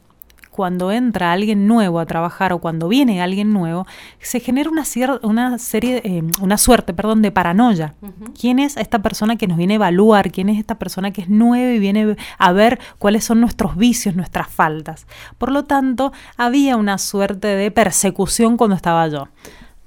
cuando 0.61 0.93
entra 0.93 1.33
alguien 1.33 1.67
nuevo 1.67 2.01
a 2.01 2.05
trabajar 2.05 2.53
o 2.53 2.59
cuando 2.59 2.87
viene 2.87 3.23
alguien 3.23 3.51
nuevo, 3.51 3.87
se 4.19 4.41
genera 4.41 4.69
una, 4.69 4.85
una 5.23 5.57
serie, 5.57 6.03
eh, 6.05 6.23
una 6.43 6.59
suerte, 6.59 6.93
perdón, 6.93 7.23
de 7.23 7.33
paranoia. 7.33 7.95
¿Quién 8.39 8.59
es 8.59 8.77
esta 8.77 8.99
persona 8.99 9.37
que 9.37 9.47
nos 9.47 9.57
viene 9.57 9.73
a 9.73 9.77
evaluar? 9.77 10.31
¿Quién 10.31 10.51
es 10.51 10.59
esta 10.59 10.79
persona 10.79 11.13
que 11.13 11.23
es 11.23 11.31
nueva 11.31 11.73
y 11.73 11.79
viene 11.79 12.15
a 12.37 12.53
ver 12.53 12.79
cuáles 12.99 13.25
son 13.25 13.41
nuestros 13.41 13.75
vicios, 13.75 14.15
nuestras 14.17 14.49
faltas? 14.49 15.07
Por 15.39 15.51
lo 15.51 15.65
tanto, 15.65 16.13
había 16.37 16.77
una 16.77 16.99
suerte 16.99 17.49
de 17.49 17.71
persecución 17.71 18.59
cuando 18.59 18.77
estaba 18.77 19.09
yo. 19.09 19.29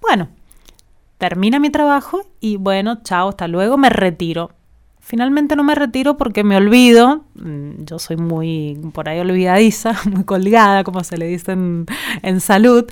Bueno, 0.01 0.29
termina 1.19 1.59
mi 1.59 1.69
trabajo 1.69 2.25
y 2.39 2.57
bueno, 2.57 3.03
chao, 3.03 3.29
hasta 3.29 3.47
luego, 3.47 3.77
me 3.77 3.91
retiro. 3.91 4.49
Finalmente 5.05 5.57
no 5.57 5.63
me 5.65 5.75
retiro 5.75 6.15
porque 6.15 6.45
me 6.45 6.55
olvido, 6.55 7.25
mm, 7.35 7.83
yo 7.83 7.99
soy 7.99 8.15
muy 8.15 8.79
por 8.93 9.09
ahí 9.09 9.19
olvidadiza, 9.19 9.93
muy 10.09 10.23
colgada, 10.23 10.85
como 10.85 11.03
se 11.03 11.17
le 11.17 11.27
dice 11.27 11.51
en, 11.51 11.85
en 12.21 12.39
salud, 12.39 12.85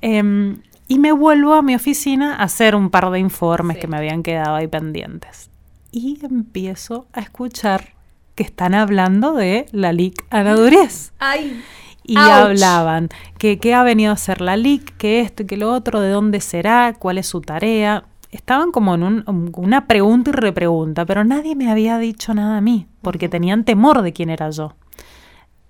em, 0.00 0.58
y 0.86 1.00
me 1.00 1.10
vuelvo 1.10 1.54
a 1.54 1.62
mi 1.62 1.74
oficina 1.74 2.36
a 2.36 2.44
hacer 2.44 2.76
un 2.76 2.88
par 2.90 3.10
de 3.10 3.18
informes 3.18 3.76
Sí. 3.76 3.80
que 3.80 3.86
me 3.88 3.96
habían 3.96 4.22
quedado 4.22 4.54
ahí 4.54 4.68
pendientes. 4.68 5.50
Y 5.90 6.18
empiezo 6.24 7.08
a 7.12 7.20
escuchar 7.20 7.94
que 8.36 8.44
están 8.44 8.74
hablando 8.74 9.32
de 9.34 9.66
la 9.72 9.92
LIC 9.92 10.24
Ana 10.30 10.54
Duriez. 10.54 11.12
Ay. 11.18 11.60
Y 12.04 12.16
Ouch. 12.16 12.30
hablaban 12.30 13.08
que 13.38 13.58
qué 13.58 13.74
ha 13.74 13.82
venido 13.82 14.10
a 14.10 14.14
hacer 14.14 14.40
la 14.40 14.56
LIC, 14.56 14.96
que 14.98 15.18
esto 15.20 15.42
y 15.42 15.46
que 15.46 15.56
lo 15.56 15.72
otro, 15.72 16.00
de 16.00 16.10
dónde 16.10 16.40
será, 16.40 16.94
cuál 16.96 17.18
es 17.18 17.26
su 17.26 17.40
tarea. 17.40 18.04
Estaban 18.36 18.70
como 18.70 18.94
en 18.94 19.02
un- 19.02 19.24
un- 19.26 19.50
una 19.56 19.86
pregunta 19.86 20.28
y 20.30 20.34
repregunta, 20.34 21.06
pero 21.06 21.24
nadie 21.24 21.56
me 21.56 21.70
había 21.70 21.96
dicho 21.98 22.34
nada 22.34 22.58
a 22.58 22.60
mí, 22.60 22.86
porque 23.00 23.28
tenían 23.30 23.64
temor 23.64 24.02
de 24.02 24.12
quién 24.12 24.28
era 24.30 24.50
yo. 24.50 24.74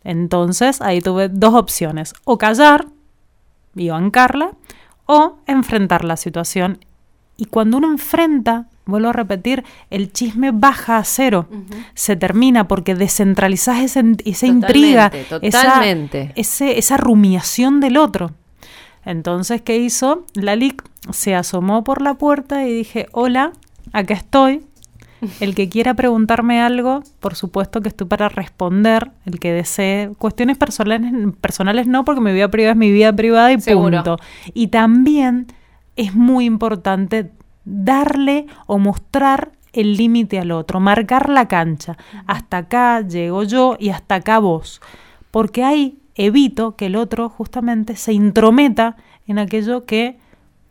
Entonces 0.04 0.80
ahí 0.82 1.00
tuve 1.00 1.28
dos 1.28 1.54
opciones, 1.54 2.12
o 2.24 2.38
callar 2.38 2.86
y 3.74 3.88
bancarla, 3.90 4.50
o 5.06 5.38
enfrentar 5.46 6.04
la 6.04 6.16
situación. 6.16 6.78
Y 7.36 7.44
cuando 7.46 7.76
uno 7.78 7.90
enfrenta, 7.90 8.66
vuelvo 8.86 9.10
a 9.10 9.12
repetir, 9.12 9.62
el 9.90 10.12
chisme 10.12 10.50
baja 10.52 10.98
a 10.98 11.04
cero. 11.04 11.46
Se 11.94 12.16
termina 12.16 12.66
porque 12.68 12.94
descentralizás 12.94 13.78
ese, 13.80 14.00
esa 14.24 14.46
intriga, 14.46 15.10
Totalmente, 15.10 15.38
esa- 15.48 15.60
ese- 16.34 16.78
esa 16.78 16.96
rumiación 16.96 17.80
del 17.80 17.96
otro. 17.96 18.32
Entonces, 19.04 19.62
¿qué 19.62 19.76
hizo? 19.78 20.24
La 20.34 20.56
LIC 20.56 20.82
se 21.10 21.34
asomó 21.34 21.84
por 21.84 22.02
la 22.02 22.14
puerta 22.14 22.66
y 22.66 22.72
dije, 22.72 23.06
hola, 23.12 23.52
acá 23.92 24.14
estoy. 24.14 24.62
El 25.40 25.54
que 25.54 25.68
quiera 25.68 25.94
preguntarme 25.94 26.60
algo, 26.60 27.02
por 27.20 27.34
supuesto 27.34 27.80
que 27.80 27.88
estoy 27.88 28.06
para 28.06 28.28
responder. 28.28 29.10
El 29.24 29.40
que 29.40 29.52
desee 29.52 30.10
cuestiones 30.18 30.58
personales, 30.58 31.12
personales 31.40 31.86
no, 31.86 32.04
porque 32.04 32.20
mi 32.20 32.32
vida 32.32 32.48
privada 32.48 32.72
es 32.72 32.78
mi 32.78 32.92
vida 32.92 33.12
privada 33.14 33.52
y 33.52 33.60
Seguro. 33.60 34.04
punto. 34.04 34.16
Y 34.52 34.68
también 34.68 35.46
es 35.96 36.14
muy 36.14 36.44
importante 36.44 37.32
darle 37.64 38.46
o 38.66 38.78
mostrar 38.78 39.52
el 39.72 39.96
límite 39.96 40.38
al 40.38 40.52
otro, 40.52 40.80
marcar 40.80 41.28
la 41.28 41.48
cancha. 41.48 41.96
Hasta 42.26 42.58
acá 42.58 43.00
llego 43.00 43.42
yo 43.44 43.76
y 43.78 43.90
hasta 43.90 44.16
acá 44.16 44.38
vos. 44.38 44.80
Porque 45.30 45.64
ahí 45.64 45.98
evito 46.14 46.76
que 46.76 46.86
el 46.86 46.96
otro 46.96 47.28
justamente 47.28 47.96
se 47.96 48.12
intrometa 48.12 48.96
en 49.26 49.38
aquello 49.38 49.84
que 49.84 50.18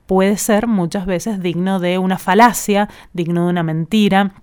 puede 0.05 0.37
ser 0.37 0.67
muchas 0.67 1.05
veces 1.05 1.41
digno 1.41 1.79
de 1.79 1.97
una 1.97 2.17
falacia, 2.17 2.89
digno 3.13 3.45
de 3.45 3.49
una 3.49 3.63
mentira, 3.63 4.33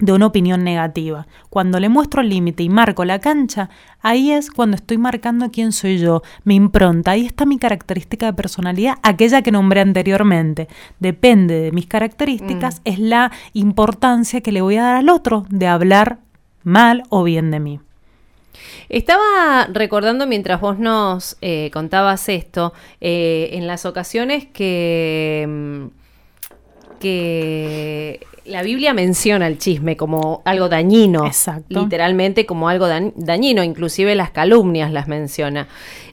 de 0.00 0.12
una 0.12 0.26
opinión 0.26 0.64
negativa. 0.64 1.26
Cuando 1.50 1.78
le 1.78 1.88
muestro 1.88 2.20
el 2.20 2.28
límite 2.28 2.62
y 2.62 2.68
marco 2.68 3.04
la 3.04 3.20
cancha, 3.20 3.70
ahí 4.00 4.32
es 4.32 4.50
cuando 4.50 4.76
estoy 4.76 4.98
marcando 4.98 5.50
quién 5.50 5.72
soy 5.72 5.98
yo, 5.98 6.22
mi 6.42 6.56
impronta, 6.56 7.12
ahí 7.12 7.24
está 7.24 7.46
mi 7.46 7.58
característica 7.58 8.26
de 8.26 8.32
personalidad, 8.32 8.96
aquella 9.02 9.42
que 9.42 9.52
nombré 9.52 9.80
anteriormente. 9.80 10.68
Depende 10.98 11.60
de 11.60 11.72
mis 11.72 11.86
características, 11.86 12.80
es 12.84 12.98
la 12.98 13.30
importancia 13.52 14.40
que 14.40 14.52
le 14.52 14.62
voy 14.62 14.76
a 14.76 14.82
dar 14.82 14.96
al 14.96 15.08
otro 15.08 15.46
de 15.48 15.68
hablar 15.68 16.18
mal 16.64 17.04
o 17.08 17.22
bien 17.22 17.50
de 17.50 17.60
mí. 17.60 17.80
Estaba 18.88 19.66
recordando 19.72 20.26
mientras 20.26 20.60
vos 20.60 20.78
nos 20.78 21.36
eh, 21.40 21.70
contabas 21.72 22.28
esto, 22.28 22.72
eh, 23.00 23.50
en 23.52 23.66
las 23.66 23.86
ocasiones 23.86 24.46
que, 24.46 25.44
mm, 25.48 25.86
que 27.00 28.20
la 28.46 28.62
Biblia 28.62 28.92
menciona 28.94 29.46
el 29.46 29.58
chisme 29.58 29.96
como 29.96 30.42
algo 30.44 30.68
dañino. 30.68 31.26
Exacto. 31.26 31.80
Literalmente 31.80 32.44
como 32.46 32.68
algo 32.68 32.86
dañ- 32.86 33.12
dañino, 33.16 33.62
inclusive 33.62 34.14
las 34.14 34.30
calumnias 34.30 34.92
las 34.92 35.08
menciona. 35.08 35.66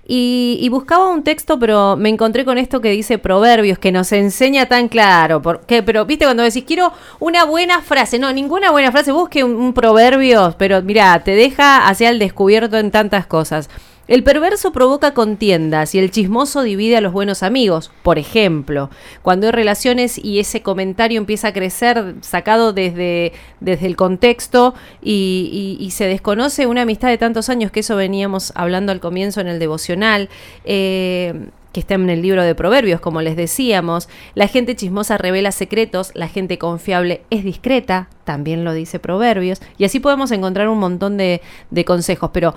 Y, 0.08 0.58
y 0.60 0.68
buscaba 0.70 1.10
un 1.10 1.24
texto, 1.24 1.58
pero 1.60 1.96
me 1.96 2.10
encontré 2.10 2.44
con 2.44 2.58
esto 2.58 2.82
que 2.82 2.90
dice 2.90 3.18
Proverbios, 3.18 3.78
que 3.80 3.92
nos 3.94 4.12
enseña 4.12 4.66
tan 4.66 4.90
claro. 4.90 5.42
Porque, 5.42 5.84
pero, 5.84 6.06
viste, 6.06 6.26
cuando 6.26 6.44
decís, 6.44 6.64
quiero 6.66 6.92
una 7.20 7.46
buena 7.46 7.82
frase. 7.82 8.20
No, 8.20 8.34
ninguna 8.34 8.72
buena 8.72 8.92
frase. 8.92 9.12
Busque 9.14 9.44
un, 9.44 9.52
un 9.56 9.74
proverbio, 9.74 10.56
pero 10.58 10.82
mira, 10.82 11.18
te 11.24 11.32
deja 11.36 11.88
hacia 11.88 12.10
el 12.10 12.20
descubierto 12.20 12.78
en 12.78 12.92
tantas 12.92 13.26
cosas. 13.26 13.70
El 14.08 14.24
perverso 14.24 14.72
provoca 14.72 15.14
contiendas 15.14 15.94
y 15.94 16.00
el 16.00 16.12
chismoso 16.12 16.64
divide 16.64 16.98
a 16.98 17.02
los 17.02 17.14
buenos 17.14 17.44
amigos. 17.44 17.92
Por 18.02 18.18
ejemplo, 18.18 18.90
cuando 19.22 19.48
hay 19.48 19.52
relaciones 19.52 20.18
y 20.18 20.40
ese 20.40 20.62
comentario 20.62 21.20
empieza 21.20 21.50
a 21.50 21.54
crecer 21.54 22.16
sacado 22.22 22.74
desde, 22.74 23.32
desde 23.60 23.86
el 23.86 23.96
contexto 23.96 24.74
y, 25.02 25.90
se 25.92 26.06
desconoce 26.06 26.68
una 26.68 26.84
amistad 26.84 27.10
de 27.10 27.18
tantos 27.18 27.50
años, 27.50 27.72
que 27.72 27.82
eso 27.82 27.96
veníamos 27.96 28.54
hablando 28.56 28.92
al 28.92 29.00
comienzo 29.00 29.42
en 29.42 29.48
el 29.48 29.60
devocional. 29.60 30.30
eh, 30.66 31.50
que 31.72 31.80
está 31.80 31.94
en 31.94 32.10
el 32.10 32.22
libro 32.22 32.44
de 32.44 32.54
Proverbios, 32.54 33.00
como 33.00 33.22
les 33.22 33.38
decíamos. 33.38 34.10
La 34.36 34.50
gente 34.50 34.76
chismosa 34.76 35.18
revela 35.18 35.54
secretos, 35.54 36.12
la 36.16 36.28
gente 36.28 36.58
confiable 36.58 37.22
es 37.30 37.46
discreta, 37.46 38.10
también 38.26 38.66
lo 38.66 38.74
dice 38.74 39.00
Proverbios, 39.00 39.62
y 39.78 39.86
así 39.86 40.02
podemos 40.02 40.32
encontrar 40.32 40.68
un 40.68 40.80
montón 40.80 41.16
de 41.16 41.40
consejos. 41.86 42.32
Pero 42.34 42.56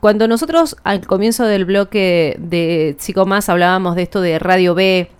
cuando 0.00 0.26
nosotros 0.28 0.76
al 0.82 1.06
comienzo 1.06 1.44
del 1.44 1.64
bloque 1.64 2.36
de 2.38 2.96
Psicomás 2.98 3.48
hablábamos 3.48 3.96
de 3.96 4.02
esto 4.02 4.20
de 4.20 4.38
Radio 4.38 4.74
B, 4.74 5.10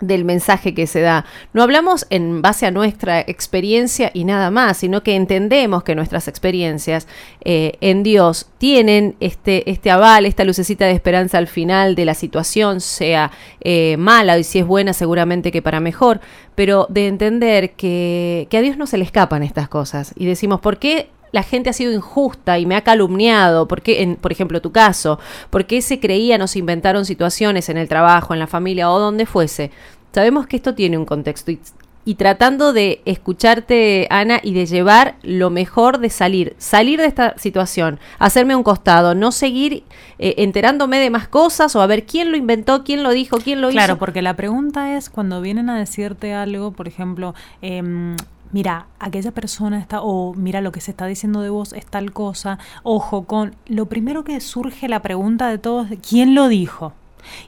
del 0.00 0.24
mensaje 0.24 0.74
que 0.74 0.86
se 0.86 1.00
da. 1.00 1.24
No 1.52 1.62
hablamos 1.62 2.06
en 2.10 2.42
base 2.42 2.66
a 2.66 2.70
nuestra 2.70 3.20
experiencia 3.20 4.10
y 4.12 4.24
nada 4.24 4.50
más, 4.50 4.78
sino 4.78 5.02
que 5.02 5.14
entendemos 5.14 5.84
que 5.84 5.94
nuestras 5.94 6.28
experiencias 6.28 7.06
eh, 7.44 7.72
en 7.80 8.02
Dios 8.02 8.48
tienen 8.58 9.16
este, 9.20 9.70
este 9.70 9.90
aval, 9.90 10.26
esta 10.26 10.44
lucecita 10.44 10.84
de 10.84 10.92
esperanza 10.92 11.38
al 11.38 11.46
final 11.46 11.94
de 11.94 12.04
la 12.04 12.14
situación, 12.14 12.80
sea 12.80 13.30
eh, 13.60 13.96
mala 13.98 14.38
y 14.38 14.44
si 14.44 14.58
es 14.58 14.66
buena 14.66 14.92
seguramente 14.92 15.50
que 15.50 15.62
para 15.62 15.80
mejor, 15.80 16.20
pero 16.54 16.86
de 16.90 17.06
entender 17.06 17.72
que, 17.72 18.48
que 18.50 18.58
a 18.58 18.62
Dios 18.62 18.76
no 18.76 18.86
se 18.86 18.98
le 18.98 19.04
escapan 19.04 19.42
estas 19.42 19.68
cosas 19.68 20.12
y 20.16 20.26
decimos, 20.26 20.60
¿por 20.60 20.78
qué 20.78 21.08
la 21.32 21.42
gente 21.42 21.70
ha 21.70 21.72
sido 21.72 21.92
injusta 21.92 22.58
y 22.58 22.66
me 22.66 22.76
ha 22.76 22.82
calumniado, 22.82 23.68
porque 23.68 24.02
en, 24.02 24.16
por 24.16 24.32
ejemplo, 24.32 24.60
tu 24.60 24.72
caso, 24.72 25.18
porque 25.50 25.82
se 25.82 26.00
creían 26.00 26.40
o 26.42 26.46
se 26.46 26.58
inventaron 26.58 27.04
situaciones 27.04 27.68
en 27.68 27.76
el 27.76 27.88
trabajo, 27.88 28.32
en 28.34 28.40
la 28.40 28.46
familia 28.46 28.90
o 28.90 28.98
donde 28.98 29.26
fuese. 29.26 29.70
Sabemos 30.12 30.46
que 30.46 30.56
esto 30.56 30.74
tiene 30.74 30.96
un 30.96 31.04
contexto 31.04 31.50
y, 31.50 31.60
y 32.06 32.14
tratando 32.14 32.72
de 32.72 33.02
escucharte, 33.04 34.06
Ana, 34.10 34.40
y 34.42 34.54
de 34.54 34.64
llevar 34.66 35.16
lo 35.22 35.50
mejor 35.50 35.98
de 35.98 36.08
salir, 36.08 36.54
salir 36.58 37.00
de 37.00 37.06
esta 37.06 37.36
situación, 37.36 37.98
hacerme 38.18 38.56
un 38.56 38.62
costado, 38.62 39.14
no 39.14 39.30
seguir 39.32 39.82
eh, 40.18 40.34
enterándome 40.38 40.98
de 41.00 41.10
más 41.10 41.28
cosas 41.28 41.76
o 41.76 41.82
a 41.82 41.86
ver 41.86 42.06
quién 42.06 42.30
lo 42.30 42.36
inventó, 42.38 42.82
quién 42.84 43.02
lo 43.02 43.10
dijo, 43.10 43.38
quién 43.38 43.60
lo 43.60 43.68
Claro, 43.70 43.94
hizo. 43.94 43.98
porque 43.98 44.22
la 44.22 44.36
pregunta 44.36 44.96
es 44.96 45.10
cuando 45.10 45.40
vienen 45.42 45.68
a 45.68 45.78
decirte 45.78 46.32
algo, 46.32 46.70
por 46.70 46.88
ejemplo, 46.88 47.34
em, 47.60 48.16
mira, 48.52 48.86
aquella 48.98 49.32
persona 49.32 49.78
está, 49.78 50.00
o 50.02 50.34
mira 50.34 50.60
lo 50.60 50.72
que 50.72 50.80
se 50.80 50.90
está 50.90 51.06
diciendo 51.06 51.40
de 51.40 51.50
vos 51.50 51.72
es 51.72 51.86
tal 51.86 52.12
cosa, 52.12 52.58
ojo 52.82 53.24
con, 53.24 53.54
lo 53.66 53.86
primero 53.86 54.24
que 54.24 54.40
surge 54.40 54.88
la 54.88 55.02
pregunta 55.02 55.48
de 55.48 55.58
todos, 55.58 55.88
¿quién 56.08 56.34
lo 56.34 56.48
dijo? 56.48 56.92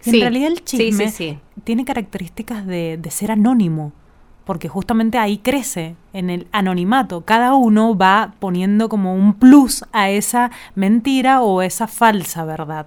Y 0.05 0.11
Sí, 0.11 0.17
en 0.17 0.23
realidad 0.23 0.49
el 0.49 0.65
chisme 0.65 1.11
sí, 1.11 1.31
sí. 1.33 1.39
tiene 1.65 1.85
características 1.85 2.67
de, 2.67 2.99
de 3.01 3.11
ser 3.11 3.31
anónimo, 3.31 3.93
porque 4.45 4.69
justamente 4.69 5.19
ahí 5.19 5.39
crece 5.39 5.95
en 6.13 6.31
el 6.31 6.47
anonimato. 6.53 7.23
Cada 7.23 7.55
uno 7.55 7.97
va 7.97 8.35
poniendo 8.39 8.89
como 8.89 9.15
un 9.15 9.35
plus 9.35 9.85
a 9.93 10.11
esa 10.11 10.51
mentira 10.75 11.43
o 11.43 11.63
esa 11.63 11.87
falsa 11.87 12.45
verdad. 12.45 12.87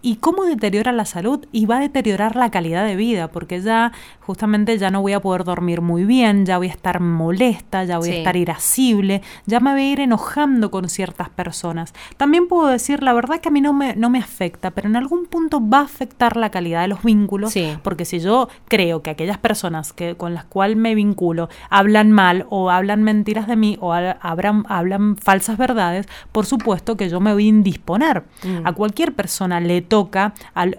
¿Y 0.00 0.16
cómo 0.16 0.44
deteriora 0.44 0.92
la 0.92 1.04
salud? 1.04 1.46
Y 1.52 1.66
va 1.66 1.76
a 1.76 1.80
deteriorar 1.80 2.36
la 2.36 2.50
calidad 2.50 2.86
de 2.86 2.96
vida, 2.96 3.28
porque 3.28 3.60
ya 3.60 3.92
justamente 4.20 4.78
ya 4.78 4.90
no 4.90 5.02
voy 5.02 5.12
a 5.12 5.20
poder 5.20 5.44
dormir 5.44 5.80
muy 5.80 6.04
bien, 6.04 6.46
ya 6.46 6.58
voy 6.58 6.68
a 6.68 6.70
estar 6.70 7.00
molesta, 7.00 7.84
ya 7.84 7.98
voy 7.98 8.10
a 8.10 8.16
estar 8.16 8.36
irascible, 8.36 9.22
ya 9.46 9.60
me 9.60 9.72
voy 9.72 9.82
a 9.82 9.92
ir 9.92 10.00
enojando 10.00 10.70
con 10.70 10.88
ciertas 10.88 11.28
personas. 11.30 11.92
También 12.16 12.48
puedo 12.48 12.68
decir, 12.68 13.02
la 13.02 13.12
verdad 13.12 13.40
que 13.40 13.48
a 13.48 13.52
mí 13.52 13.60
no 13.60 13.72
me, 13.72 13.94
no 13.96 14.10
me 14.10 14.18
afecta, 14.18 14.70
pero 14.70 14.88
en 14.88 14.96
algún 14.96 15.26
punto 15.26 15.60
va 15.66 15.80
a 15.80 15.84
afectar 15.84 16.36
la 16.36 16.50
calidad 16.50 16.82
de 16.82 16.88
los 16.88 17.02
vínculos, 17.02 17.54
porque 17.82 18.04
si 18.04 18.20
yo 18.20 18.48
creo 18.68 19.02
que 19.02 19.10
aquellas 19.10 19.38
personas 19.38 19.92
que, 19.92 20.16
con 20.16 20.34
las 20.34 20.44
cuales 20.44 20.76
me 20.76 20.94
vinculo 20.94 21.48
hablan 21.70 22.12
mal 22.12 22.46
o 22.54 22.68
hablan 22.68 23.02
mentiras 23.02 23.46
de 23.46 23.56
mí 23.56 23.78
o 23.80 23.94
hablan, 23.94 24.66
hablan 24.68 25.16
falsas 25.16 25.56
verdades, 25.56 26.06
por 26.32 26.44
supuesto 26.44 26.98
que 26.98 27.08
yo 27.08 27.18
me 27.18 27.32
voy 27.32 27.46
a 27.46 27.48
indisponer. 27.48 28.24
Mm. 28.42 28.66
A 28.66 28.74
cualquier 28.74 29.14
persona 29.14 29.58
le 29.58 29.80
toca 29.80 30.34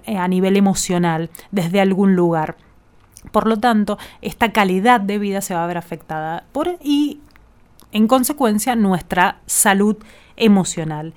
eh, 0.05 0.17
a 0.17 0.27
nivel 0.27 0.55
emocional 0.55 1.31
desde 1.49 1.81
algún 1.81 2.15
lugar. 2.15 2.57
Por 3.31 3.47
lo 3.47 3.57
tanto, 3.57 3.97
esta 4.21 4.51
calidad 4.51 5.01
de 5.01 5.17
vida 5.17 5.41
se 5.41 5.55
va 5.55 5.63
a 5.63 5.67
ver 5.67 5.79
afectada 5.79 6.43
por, 6.51 6.77
y, 6.79 7.21
en 7.91 8.05
consecuencia, 8.05 8.75
nuestra 8.75 9.39
salud 9.47 9.97
emocional. 10.35 11.15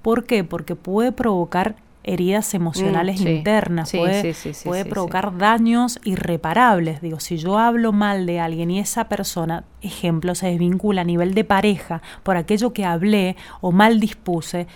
¿Por 0.00 0.24
qué? 0.24 0.42
Porque 0.42 0.74
puede 0.74 1.12
provocar 1.12 1.76
heridas 2.04 2.54
emocionales 2.54 3.20
mm, 3.20 3.28
internas, 3.28 3.92
puede, 3.92 4.34
puede 4.64 4.84
provocar 4.84 5.36
daños 5.38 6.00
irreparables. 6.04 7.00
Digo, 7.00 7.20
si 7.20 7.36
yo 7.36 7.58
hablo 7.58 7.92
mal 7.92 8.26
de 8.26 8.40
alguien 8.40 8.70
y 8.70 8.78
esa 8.80 9.08
persona, 9.08 9.64
ejemplo, 9.80 10.34
se 10.34 10.48
desvincula 10.48 11.02
a 11.02 11.04
nivel 11.04 11.34
de 11.34 11.44
pareja 11.44 12.02
por 12.22 12.36
aquello 12.36 12.72
que 12.72 12.84
hablé 12.84 13.36
o 13.60 13.72
mal 13.72 14.00
dispuse, 14.00 14.66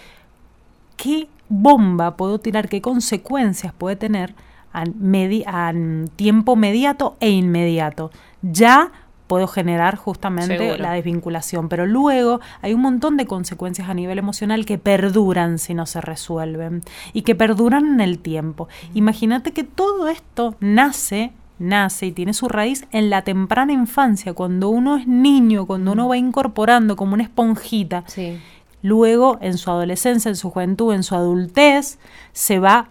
¿qué 0.97 1.29
bomba 1.49 2.17
puedo 2.17 2.39
tirar, 2.39 2.69
qué 2.69 2.81
consecuencias 2.81 3.73
puede 3.73 3.97
tener 3.97 4.35
a, 4.73 5.73
tiempo 6.17 6.57
mediato 6.57 7.17
e 7.21 7.31
inmediato. 7.31 8.11
Ya 8.43 8.93
puedo 9.27 9.47
generar 9.47 9.97
justamente 9.97 10.79
la 10.79 10.93
desvinculación, 10.93 11.69
pero 11.69 11.87
luego 11.87 12.41
hay 12.63 12.75
un 12.75 12.83
montón 12.83 13.17
de 13.17 13.27
consecuencias 13.27 13.89
a 13.89 13.95
nivel 13.95 14.19
emocional 14.19 14.65
que 14.65 14.79
perduran 14.79 15.59
si 15.59 15.75
no 15.75 15.87
se 15.87 16.01
resuelven 16.01 16.83
y 17.13 17.23
que 17.23 17.35
perduran 17.35 17.87
en 17.87 18.01
el 18.01 18.19
tiempo. 18.19 18.69
Imagínate 18.95 19.53
que 19.53 19.65
todo 19.65 20.09
esto 20.09 20.57
nace 20.61 21.33
nace 21.59 22.07
y 22.07 22.13
tiene 22.13 22.35
su 22.35 22.49
raíz 22.49 22.87
en 22.91 23.11
la 23.11 23.23
temprana 23.23 23.73
infancia, 23.73 24.35
cuando 24.35 24.69
uno 24.69 24.97
es 24.97 25.07
niño, 25.07 25.67
cuando 25.67 25.93
uno 25.93 26.09
va 26.09 26.17
incorporando 26.17 26.97
como 26.97 27.15
una 27.15 27.23
esponjita. 27.23 28.05
Sí. 28.07 28.39
Luego 28.83 29.39
en 29.41 29.57
su 29.59 29.71
adolescencia, 29.71 30.29
en 30.29 30.37
su 30.37 30.51
juventud, 30.51 30.95
en 30.95 31.03
su 31.03 31.15
adultez, 31.15 31.99
se 32.33 32.59
va 32.59 32.89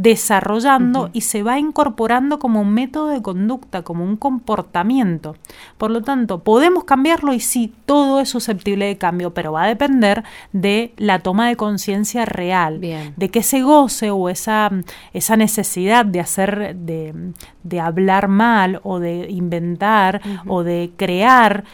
desarrollando 0.00 1.10
y 1.12 1.22
se 1.22 1.42
va 1.42 1.58
incorporando 1.58 2.38
como 2.38 2.60
un 2.60 2.72
método 2.72 3.08
de 3.08 3.20
conducta, 3.20 3.82
como 3.82 4.04
un 4.04 4.16
comportamiento. 4.16 5.34
Por 5.76 5.90
lo 5.90 6.02
tanto, 6.02 6.44
podemos 6.44 6.84
cambiarlo 6.84 7.32
y 7.32 7.40
sí, 7.40 7.74
todo 7.84 8.20
es 8.20 8.28
susceptible 8.28 8.86
de 8.86 8.96
cambio, 8.96 9.34
pero 9.34 9.50
va 9.50 9.64
a 9.64 9.66
depender 9.66 10.22
de 10.52 10.92
la 10.98 11.18
toma 11.18 11.48
de 11.48 11.56
conciencia 11.56 12.24
real, 12.26 12.80
de 12.80 13.28
que 13.28 13.40
ese 13.40 13.62
goce 13.62 14.12
o 14.12 14.28
esa, 14.28 14.70
esa 15.12 15.36
necesidad 15.36 16.06
de 16.06 16.20
hacer, 16.20 16.76
de, 16.76 17.32
de 17.64 17.80
hablar 17.80 18.28
mal 18.28 18.80
o 18.84 19.00
de 19.00 19.26
inventar 19.28 20.22
o 20.46 20.62
de 20.62 20.92
crear 20.96 21.64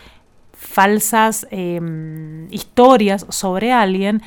falsas 0.55 1.47
em, 1.51 2.51
historias 2.51 3.27
sobre 3.29 3.71
alguien, 3.71 4.23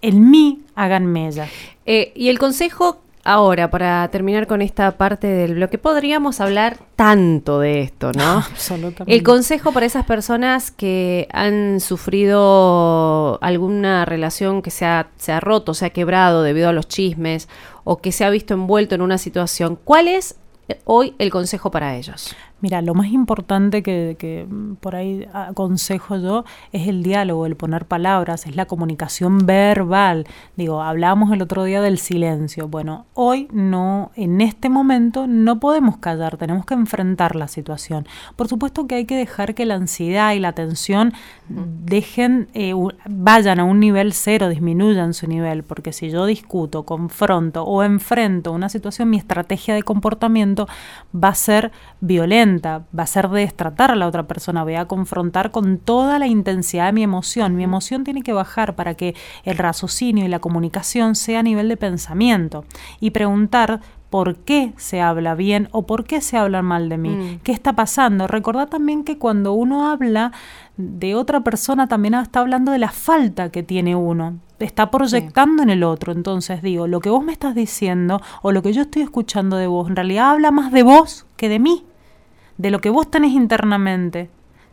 en 0.00 0.30
mí 0.30 0.62
hagan 0.74 1.04
mella. 1.04 1.48
Eh, 1.84 2.12
y 2.16 2.30
el 2.30 2.38
consejo 2.38 3.02
ahora, 3.24 3.70
para 3.70 4.08
terminar 4.08 4.46
con 4.46 4.62
esta 4.62 4.96
parte 4.98 5.26
del 5.26 5.54
bloque, 5.54 5.78
podríamos 5.78 6.40
hablar 6.40 6.78
tanto 6.96 7.60
de 7.60 7.80
esto, 7.80 8.12
¿no? 8.12 8.38
Absolutamente. 8.50 9.14
El 9.14 9.22
consejo 9.22 9.72
para 9.72 9.86
esas 9.86 10.04
personas 10.04 10.70
que 10.70 11.28
han 11.32 11.80
sufrido 11.80 13.38
alguna 13.42 14.04
relación 14.04 14.62
que 14.62 14.70
se 14.70 14.86
ha, 14.86 15.08
se 15.16 15.32
ha 15.32 15.40
roto, 15.40 15.74
se 15.74 15.86
ha 15.86 15.90
quebrado 15.90 16.42
debido 16.42 16.68
a 16.68 16.72
los 16.72 16.88
chismes 16.88 17.48
o 17.84 18.00
que 18.00 18.12
se 18.12 18.24
ha 18.24 18.30
visto 18.30 18.54
envuelto 18.54 18.94
en 18.94 19.02
una 19.02 19.18
situación, 19.18 19.78
¿cuál 19.82 20.08
es 20.08 20.36
hoy 20.84 21.14
el 21.18 21.30
consejo 21.30 21.70
para 21.70 21.96
ellos? 21.96 22.34
Mira, 22.62 22.80
lo 22.80 22.94
más 22.94 23.08
importante 23.08 23.82
que, 23.82 24.46
por 24.78 24.94
ahí 24.94 25.26
aconsejo 25.32 26.16
yo 26.16 26.44
es 26.70 26.86
el 26.86 27.02
diálogo, 27.02 27.44
el 27.44 27.56
poner 27.56 27.86
palabras, 27.86 28.46
es 28.46 28.54
la 28.54 28.66
comunicación 28.66 29.46
verbal. 29.46 30.28
Digo, 30.56 30.80
hablábamos 30.80 31.32
el 31.32 31.42
otro 31.42 31.64
día 31.64 31.80
del 31.80 31.98
silencio. 31.98 32.68
Bueno, 32.68 33.06
hoy 33.14 33.48
no, 33.52 34.12
en 34.14 34.40
este 34.40 34.68
momento 34.68 35.26
no 35.26 35.58
podemos 35.58 35.96
callar, 35.96 36.36
tenemos 36.36 36.64
que 36.64 36.74
enfrentar 36.74 37.34
la 37.34 37.48
situación. 37.48 38.06
Por 38.36 38.46
supuesto 38.46 38.86
que 38.86 38.94
hay 38.94 39.06
que 39.06 39.16
dejar 39.16 39.56
que 39.56 39.66
la 39.66 39.74
ansiedad 39.74 40.32
y 40.32 40.38
la 40.38 40.52
tensión 40.52 41.14
dejen, 41.48 42.48
eh, 42.54 42.74
vayan 43.08 43.58
a 43.58 43.64
un 43.64 43.80
nivel 43.80 44.12
cero, 44.12 44.48
disminuyan 44.48 45.14
su 45.14 45.26
nivel, 45.26 45.64
porque 45.64 45.92
si 45.92 46.10
yo 46.10 46.26
discuto, 46.26 46.84
confronto 46.84 47.64
o 47.64 47.82
enfrento 47.82 48.52
una 48.52 48.68
situación, 48.68 49.10
mi 49.10 49.16
estrategia 49.16 49.74
de 49.74 49.82
comportamiento 49.82 50.68
va 51.12 51.28
a 51.28 51.34
ser 51.34 51.72
violenta 52.00 52.51
va 52.60 53.02
a 53.02 53.06
ser 53.06 53.28
de 53.28 53.40
destratar 53.40 53.90
a 53.90 53.96
la 53.96 54.06
otra 54.06 54.26
persona, 54.26 54.64
voy 54.64 54.74
a 54.74 54.86
confrontar 54.86 55.50
con 55.50 55.78
toda 55.78 56.18
la 56.18 56.26
intensidad 56.26 56.86
de 56.86 56.92
mi 56.92 57.02
emoción. 57.02 57.56
Mi 57.56 57.64
emoción 57.64 58.04
tiene 58.04 58.22
que 58.22 58.32
bajar 58.32 58.74
para 58.74 58.94
que 58.94 59.14
el 59.44 59.58
raciocinio 59.58 60.24
y 60.24 60.28
la 60.28 60.40
comunicación 60.40 61.14
sea 61.14 61.40
a 61.40 61.42
nivel 61.42 61.68
de 61.68 61.76
pensamiento 61.76 62.64
y 63.00 63.10
preguntar 63.10 63.80
por 64.12 64.36
qué 64.36 64.74
se 64.76 65.00
habla 65.00 65.34
bien 65.34 65.70
o 65.72 65.86
por 65.86 66.04
qué 66.04 66.20
se 66.20 66.36
habla 66.36 66.60
mal 66.60 66.90
de 66.90 66.98
mí, 66.98 67.08
mm. 67.08 67.38
qué 67.42 67.52
está 67.52 67.72
pasando. 67.72 68.26
Recordad 68.26 68.68
también 68.68 69.04
que 69.04 69.16
cuando 69.16 69.54
uno 69.54 69.90
habla 69.90 70.32
de 70.76 71.14
otra 71.14 71.40
persona 71.40 71.88
también 71.88 72.12
está 72.12 72.40
hablando 72.40 72.72
de 72.72 72.78
la 72.78 72.90
falta 72.90 73.50
que 73.50 73.62
tiene 73.62 73.96
uno, 73.96 74.38
está 74.58 74.90
proyectando 74.90 75.62
en 75.62 75.70
el 75.70 75.82
otro. 75.82 76.12
Entonces 76.12 76.60
digo, 76.60 76.86
lo 76.86 77.00
que 77.00 77.08
vos 77.08 77.24
me 77.24 77.32
estás 77.32 77.54
diciendo 77.54 78.20
o 78.42 78.52
lo 78.52 78.60
que 78.60 78.74
yo 78.74 78.82
estoy 78.82 79.00
escuchando 79.00 79.56
de 79.56 79.66
vos 79.66 79.88
en 79.88 79.96
realidad 79.96 80.32
habla 80.32 80.50
más 80.50 80.72
de 80.72 80.82
vos 80.82 81.24
que 81.36 81.48
de 81.48 81.58
mí 81.58 81.86
de 82.58 82.70
lo 82.70 82.80
que 82.80 82.90
vos 82.90 83.10
tenés 83.10 83.32
internamente, 83.32 84.30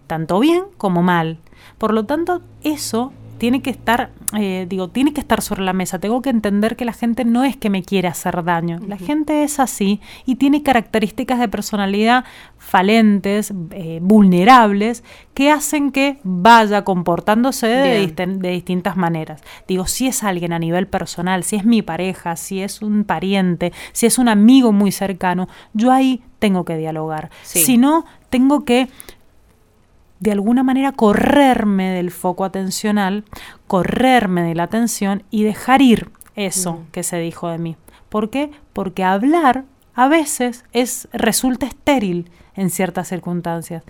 tanto 0.07 0.39
bien 0.39 0.63
como 0.77 1.03
mal. 1.03 1.39
Por 1.77 1.93
lo 1.93 2.05
tanto, 2.05 2.41
eso 2.63 3.11
tiene 3.39 3.62
que 3.62 3.71
estar, 3.71 4.12
eh, 4.38 4.67
digo, 4.69 4.89
tiene 4.89 5.13
que 5.13 5.21
estar 5.21 5.41
sobre 5.41 5.63
la 5.63 5.73
mesa. 5.73 5.97
Tengo 5.97 6.21
que 6.21 6.30
entender 6.30 6.75
que 6.75 6.86
la 6.86 6.93
gente 6.93 7.25
no 7.25 7.43
es 7.43 7.58
que 7.58 7.71
me 7.71 7.82
quiere 7.82 8.08
hacer 8.08 8.43
daño. 8.43 8.80
La 8.86 8.97
gente 8.97 9.43
es 9.43 9.60
así 9.60 9.99
y 10.25 10.36
tiene 10.36 10.62
características 10.62 11.39
de 11.39 11.47
personalidad 11.47 12.25
falentes, 12.58 13.52
eh, 13.71 13.99
vulnerables, 14.02 15.04
que 15.34 15.49
hacen 15.49 15.91
que 15.91 16.19
vaya 16.23 16.84
comportándose 16.84 17.67
de, 17.67 18.08
de, 18.08 18.49
distintas 18.52 18.97
maneras. 18.97 19.41
Digo, 19.67 19.88
si 19.88 20.08
es 20.08 20.23
alguien 20.23 20.54
a 20.54 20.60
nivel 20.60 20.88
personal, 20.88 21.43
si 21.43 21.56
es 21.56 21.65
mi 21.65 21.82
pareja, 21.82 22.36
si 22.36 22.62
es 22.62 22.82
un 22.82 23.06
pariente, 23.06 23.71
si 23.93 24.06
es 24.06 24.19
un 24.19 24.28
amigo 24.28 24.73
muy 24.73 24.91
cercano, 24.91 25.47
yo 25.73 25.91
ahí 25.91 26.21
tengo 26.39 26.65
que 26.65 26.78
dialogar. 26.78 27.32
Si 27.43 27.78
no, 27.78 28.06
tengo 28.30 28.65
que 28.65 28.89
de 30.19 30.32
alguna 30.32 30.63
manera 30.63 30.91
correrme 30.91 31.91
del 31.91 32.12
foco 32.12 32.45
atencional, 32.45 33.23
correrme 33.67 34.43
de 34.43 34.55
la 34.55 34.63
atención 34.63 35.23
y 35.29 35.43
dejar 35.43 35.82
ir 35.82 36.10
eso 36.36 36.84
que 36.91 37.03
se 37.03 37.17
dijo 37.19 37.49
de 37.49 37.58
mí. 37.58 37.75
¿Por 38.10 38.29
qué? 38.29 38.51
Porque 38.73 39.03
hablar 39.03 39.65
a 39.93 40.08
veces 40.08 40.65
es 40.71 41.08
resulta 41.12 41.65
estéril 41.65 42.29
en 42.55 42.69
ciertas 42.69 43.08
circunstancias. 43.08 43.84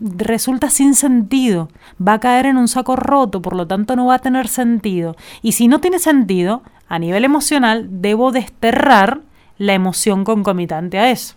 Resulta 0.00 0.70
sin 0.70 0.94
sentido, 0.94 1.68
va 2.00 2.14
a 2.14 2.20
caer 2.20 2.46
en 2.46 2.56
un 2.56 2.68
saco 2.68 2.96
roto, 2.96 3.42
por 3.42 3.54
lo 3.54 3.66
tanto 3.66 3.94
no 3.94 4.06
va 4.06 4.16
a 4.16 4.20
tener 4.20 4.48
sentido. 4.48 5.16
Y 5.42 5.52
si 5.52 5.68
no 5.68 5.80
tiene 5.80 5.98
sentido, 5.98 6.62
a 6.88 6.98
nivel 6.98 7.24
emocional, 7.24 7.86
debo 7.90 8.32
desterrar 8.32 9.20
la 9.58 9.74
emoción 9.74 10.24
concomitante 10.24 10.98
a 10.98 11.10
eso. 11.10 11.34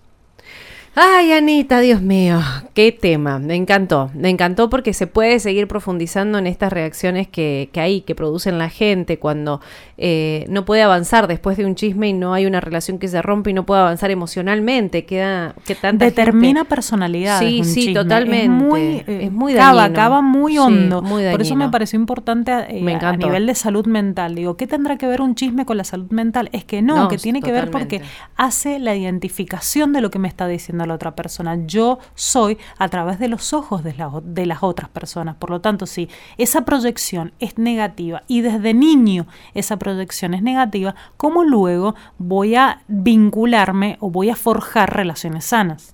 Ay, 0.94 1.32
Anita, 1.32 1.80
Dios 1.80 2.02
mío, 2.02 2.42
qué 2.74 2.92
tema. 2.92 3.40
Me 3.40 3.56
encantó. 3.56 4.12
Me 4.14 4.30
encantó 4.30 4.70
porque 4.70 4.94
se 4.94 5.08
puede 5.08 5.40
seguir 5.40 5.66
profundizando 5.70 6.38
en 6.38 6.48
estas 6.48 6.74
reacciones 6.74 7.30
que, 7.30 7.70
que 7.72 7.80
hay, 7.80 8.02
que 8.02 8.14
producen 8.14 8.58
la 8.58 8.68
gente 8.68 9.18
cuando 9.18 9.62
eh, 9.98 10.46
no 10.50 10.66
puede 10.66 10.82
avanzar 10.82 11.28
después 11.28 11.56
de 11.56 11.66
un 11.66 11.76
chisme 11.76 12.10
y 12.10 12.14
no 12.14 12.34
hay 12.34 12.46
una 12.46 12.60
relación 12.60 13.00
que 13.00 13.08
se 13.08 13.22
rompe 13.22 13.52
y 13.52 13.54
no 13.54 13.66
puede 13.66 13.80
avanzar 13.80 14.12
emocionalmente. 14.12 15.06
Queda 15.06 15.56
que 15.64 15.76
tanta 15.76 16.04
Determina 16.04 16.66
personalidad. 16.66 17.40
Sí, 17.40 17.64
sí, 17.64 17.94
totalmente. 17.94 18.46
Es 18.46 18.50
muy, 18.50 18.82
eh, 18.82 19.20
es 19.24 19.32
muy 19.32 19.58
Acaba 19.58 20.22
muy 20.22 20.58
hondo. 20.58 21.02
Por 21.02 21.42
eso 21.42 21.56
me 21.56 21.70
pareció 21.70 21.98
importante 21.98 22.52
eh, 22.52 23.00
a 23.02 23.16
nivel 23.16 23.48
de 23.48 23.56
salud 23.56 23.86
mental. 23.86 24.36
Digo, 24.36 24.58
¿qué 24.58 24.68
tendrá 24.68 24.98
que 24.98 25.08
ver 25.08 25.22
un 25.22 25.36
chisme 25.36 25.66
con 25.66 25.78
la 25.78 25.86
salud 25.86 26.12
mental? 26.12 26.50
Es 26.52 26.66
que 26.66 26.82
no, 26.82 27.08
que 27.08 27.18
tiene 27.18 27.42
que 27.42 27.54
ver 27.54 27.72
porque 27.72 28.02
hace 28.36 28.78
la 28.78 28.94
identificación 28.94 29.94
de 29.94 30.02
lo 30.02 30.12
que 30.12 30.20
me 30.20 30.28
está 30.28 30.48
diciendo 30.48 30.81
la 30.86 30.94
otra 30.94 31.16
persona. 31.16 31.58
Yo 31.66 32.00
soy 32.16 32.58
a 32.78 32.90
través 32.90 33.20
de 33.20 33.28
los 33.28 33.54
ojos 33.54 33.84
de, 33.84 33.96
de 34.24 34.46
las 34.46 34.64
otras 34.64 34.90
personas. 34.90 35.36
Por 35.36 35.50
lo 35.50 35.62
tanto, 35.62 35.86
si 35.86 36.10
esa 36.38 36.66
proyección 36.66 37.34
es 37.40 37.58
negativa 37.58 38.24
y 38.28 38.42
desde 38.42 38.74
niño 38.74 39.28
esa 39.54 39.78
proyección 39.78 40.34
es 40.34 40.42
negativa, 40.42 40.96
¿cómo 41.18 41.44
luego 41.44 41.96
voy 42.18 42.56
a 42.56 42.82
vincularme 42.88 43.98
o 44.00 44.10
voy 44.10 44.30
a 44.30 44.36
forjar 44.36 44.96
relaciones 44.96 45.46
sanas? 45.46 45.94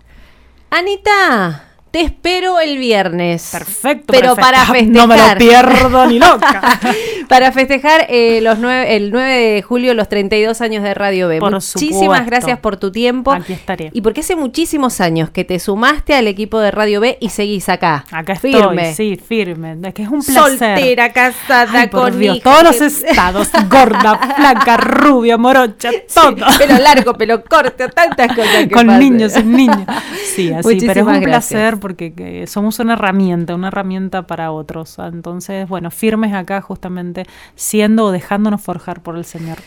Anita, 0.69 1.63
te 1.91 2.02
espero 2.02 2.60
el 2.60 2.78
viernes. 2.78 3.50
Perfecto. 3.52 4.13
Pero 4.13 4.36
para 4.36 4.65
festejar. 4.65 4.88
No 4.88 5.08
me 5.08 5.17
lo 5.17 5.38
pierdo 5.38 6.06
ni 6.08 6.19
loca. 6.19 6.80
para 7.27 7.51
festejar 7.51 8.05
eh, 8.09 8.39
los 8.41 8.59
nueve, 8.59 8.95
el 8.95 9.11
9 9.11 9.35
de 9.35 9.61
julio 9.61 9.93
los 9.93 10.09
32 10.09 10.61
años 10.61 10.83
de 10.83 10.93
Radio 10.93 11.27
B. 11.27 11.39
Por 11.39 11.51
Muchísimas 11.51 11.99
supuesto. 12.01 12.25
gracias 12.25 12.59
por 12.59 12.77
tu 12.77 12.91
tiempo. 12.91 13.31
Aquí 13.31 13.53
estaré. 13.53 13.89
Y 13.93 14.01
porque 14.01 14.21
hace 14.21 14.35
muchísimos 14.35 15.01
años 15.01 15.29
que 15.29 15.43
te 15.43 15.59
sumaste 15.59 16.13
al 16.15 16.27
equipo 16.27 16.59
de 16.59 16.71
Radio 16.71 16.99
B 17.01 17.17
y 17.19 17.29
seguís 17.29 17.69
acá. 17.69 18.05
Acá 18.11 18.33
estoy, 18.33 18.53
firme. 18.53 18.93
sí, 18.93 19.15
firme. 19.17 19.77
Es 19.83 19.93
que 19.93 20.03
es 20.03 20.09
un 20.09 20.23
placer. 20.23 20.57
Soltera, 20.57 21.11
casada, 21.13 21.81
Ay, 21.81 21.89
con 21.89 22.17
Dios, 22.19 22.39
todos 22.41 22.63
los 22.63 22.81
estados, 22.81 23.49
gorda, 23.69 24.17
flaca, 24.37 24.77
rubia, 24.77 25.37
morocha, 25.37 25.91
todo. 26.13 26.35
Sí, 26.37 26.57
pelo 26.59 26.77
largo, 26.79 27.13
pelo 27.13 27.43
corto, 27.43 27.89
tantas 27.89 28.35
cosas 28.35 28.67
que 28.67 28.71
Con 28.71 28.87
niños, 28.99 29.33
sin 29.33 29.51
niños. 29.51 29.85
Sí, 30.35 30.51
así, 30.51 30.61
pero 30.61 30.61
es 30.61 30.63
Muchísimas 30.65 31.17
un 31.17 31.21
gracias. 31.21 31.47
placer 31.61 31.79
porque 31.79 32.13
que 32.13 32.47
somos 32.47 32.79
una 32.79 32.93
herramienta, 32.93 33.55
una 33.55 33.67
herramienta 33.69 34.27
para 34.27 34.51
otros. 34.51 34.97
Entonces, 34.99 35.67
bueno, 35.67 35.91
firmes 35.91 36.33
acá 36.33 36.61
justamente 36.61 37.16
siendo 37.56 38.06
o 38.06 38.12
dejándonos 38.12 38.62
forjar 38.62 39.01
por 39.01 39.17
el 39.17 39.25
Señor. 39.25 39.58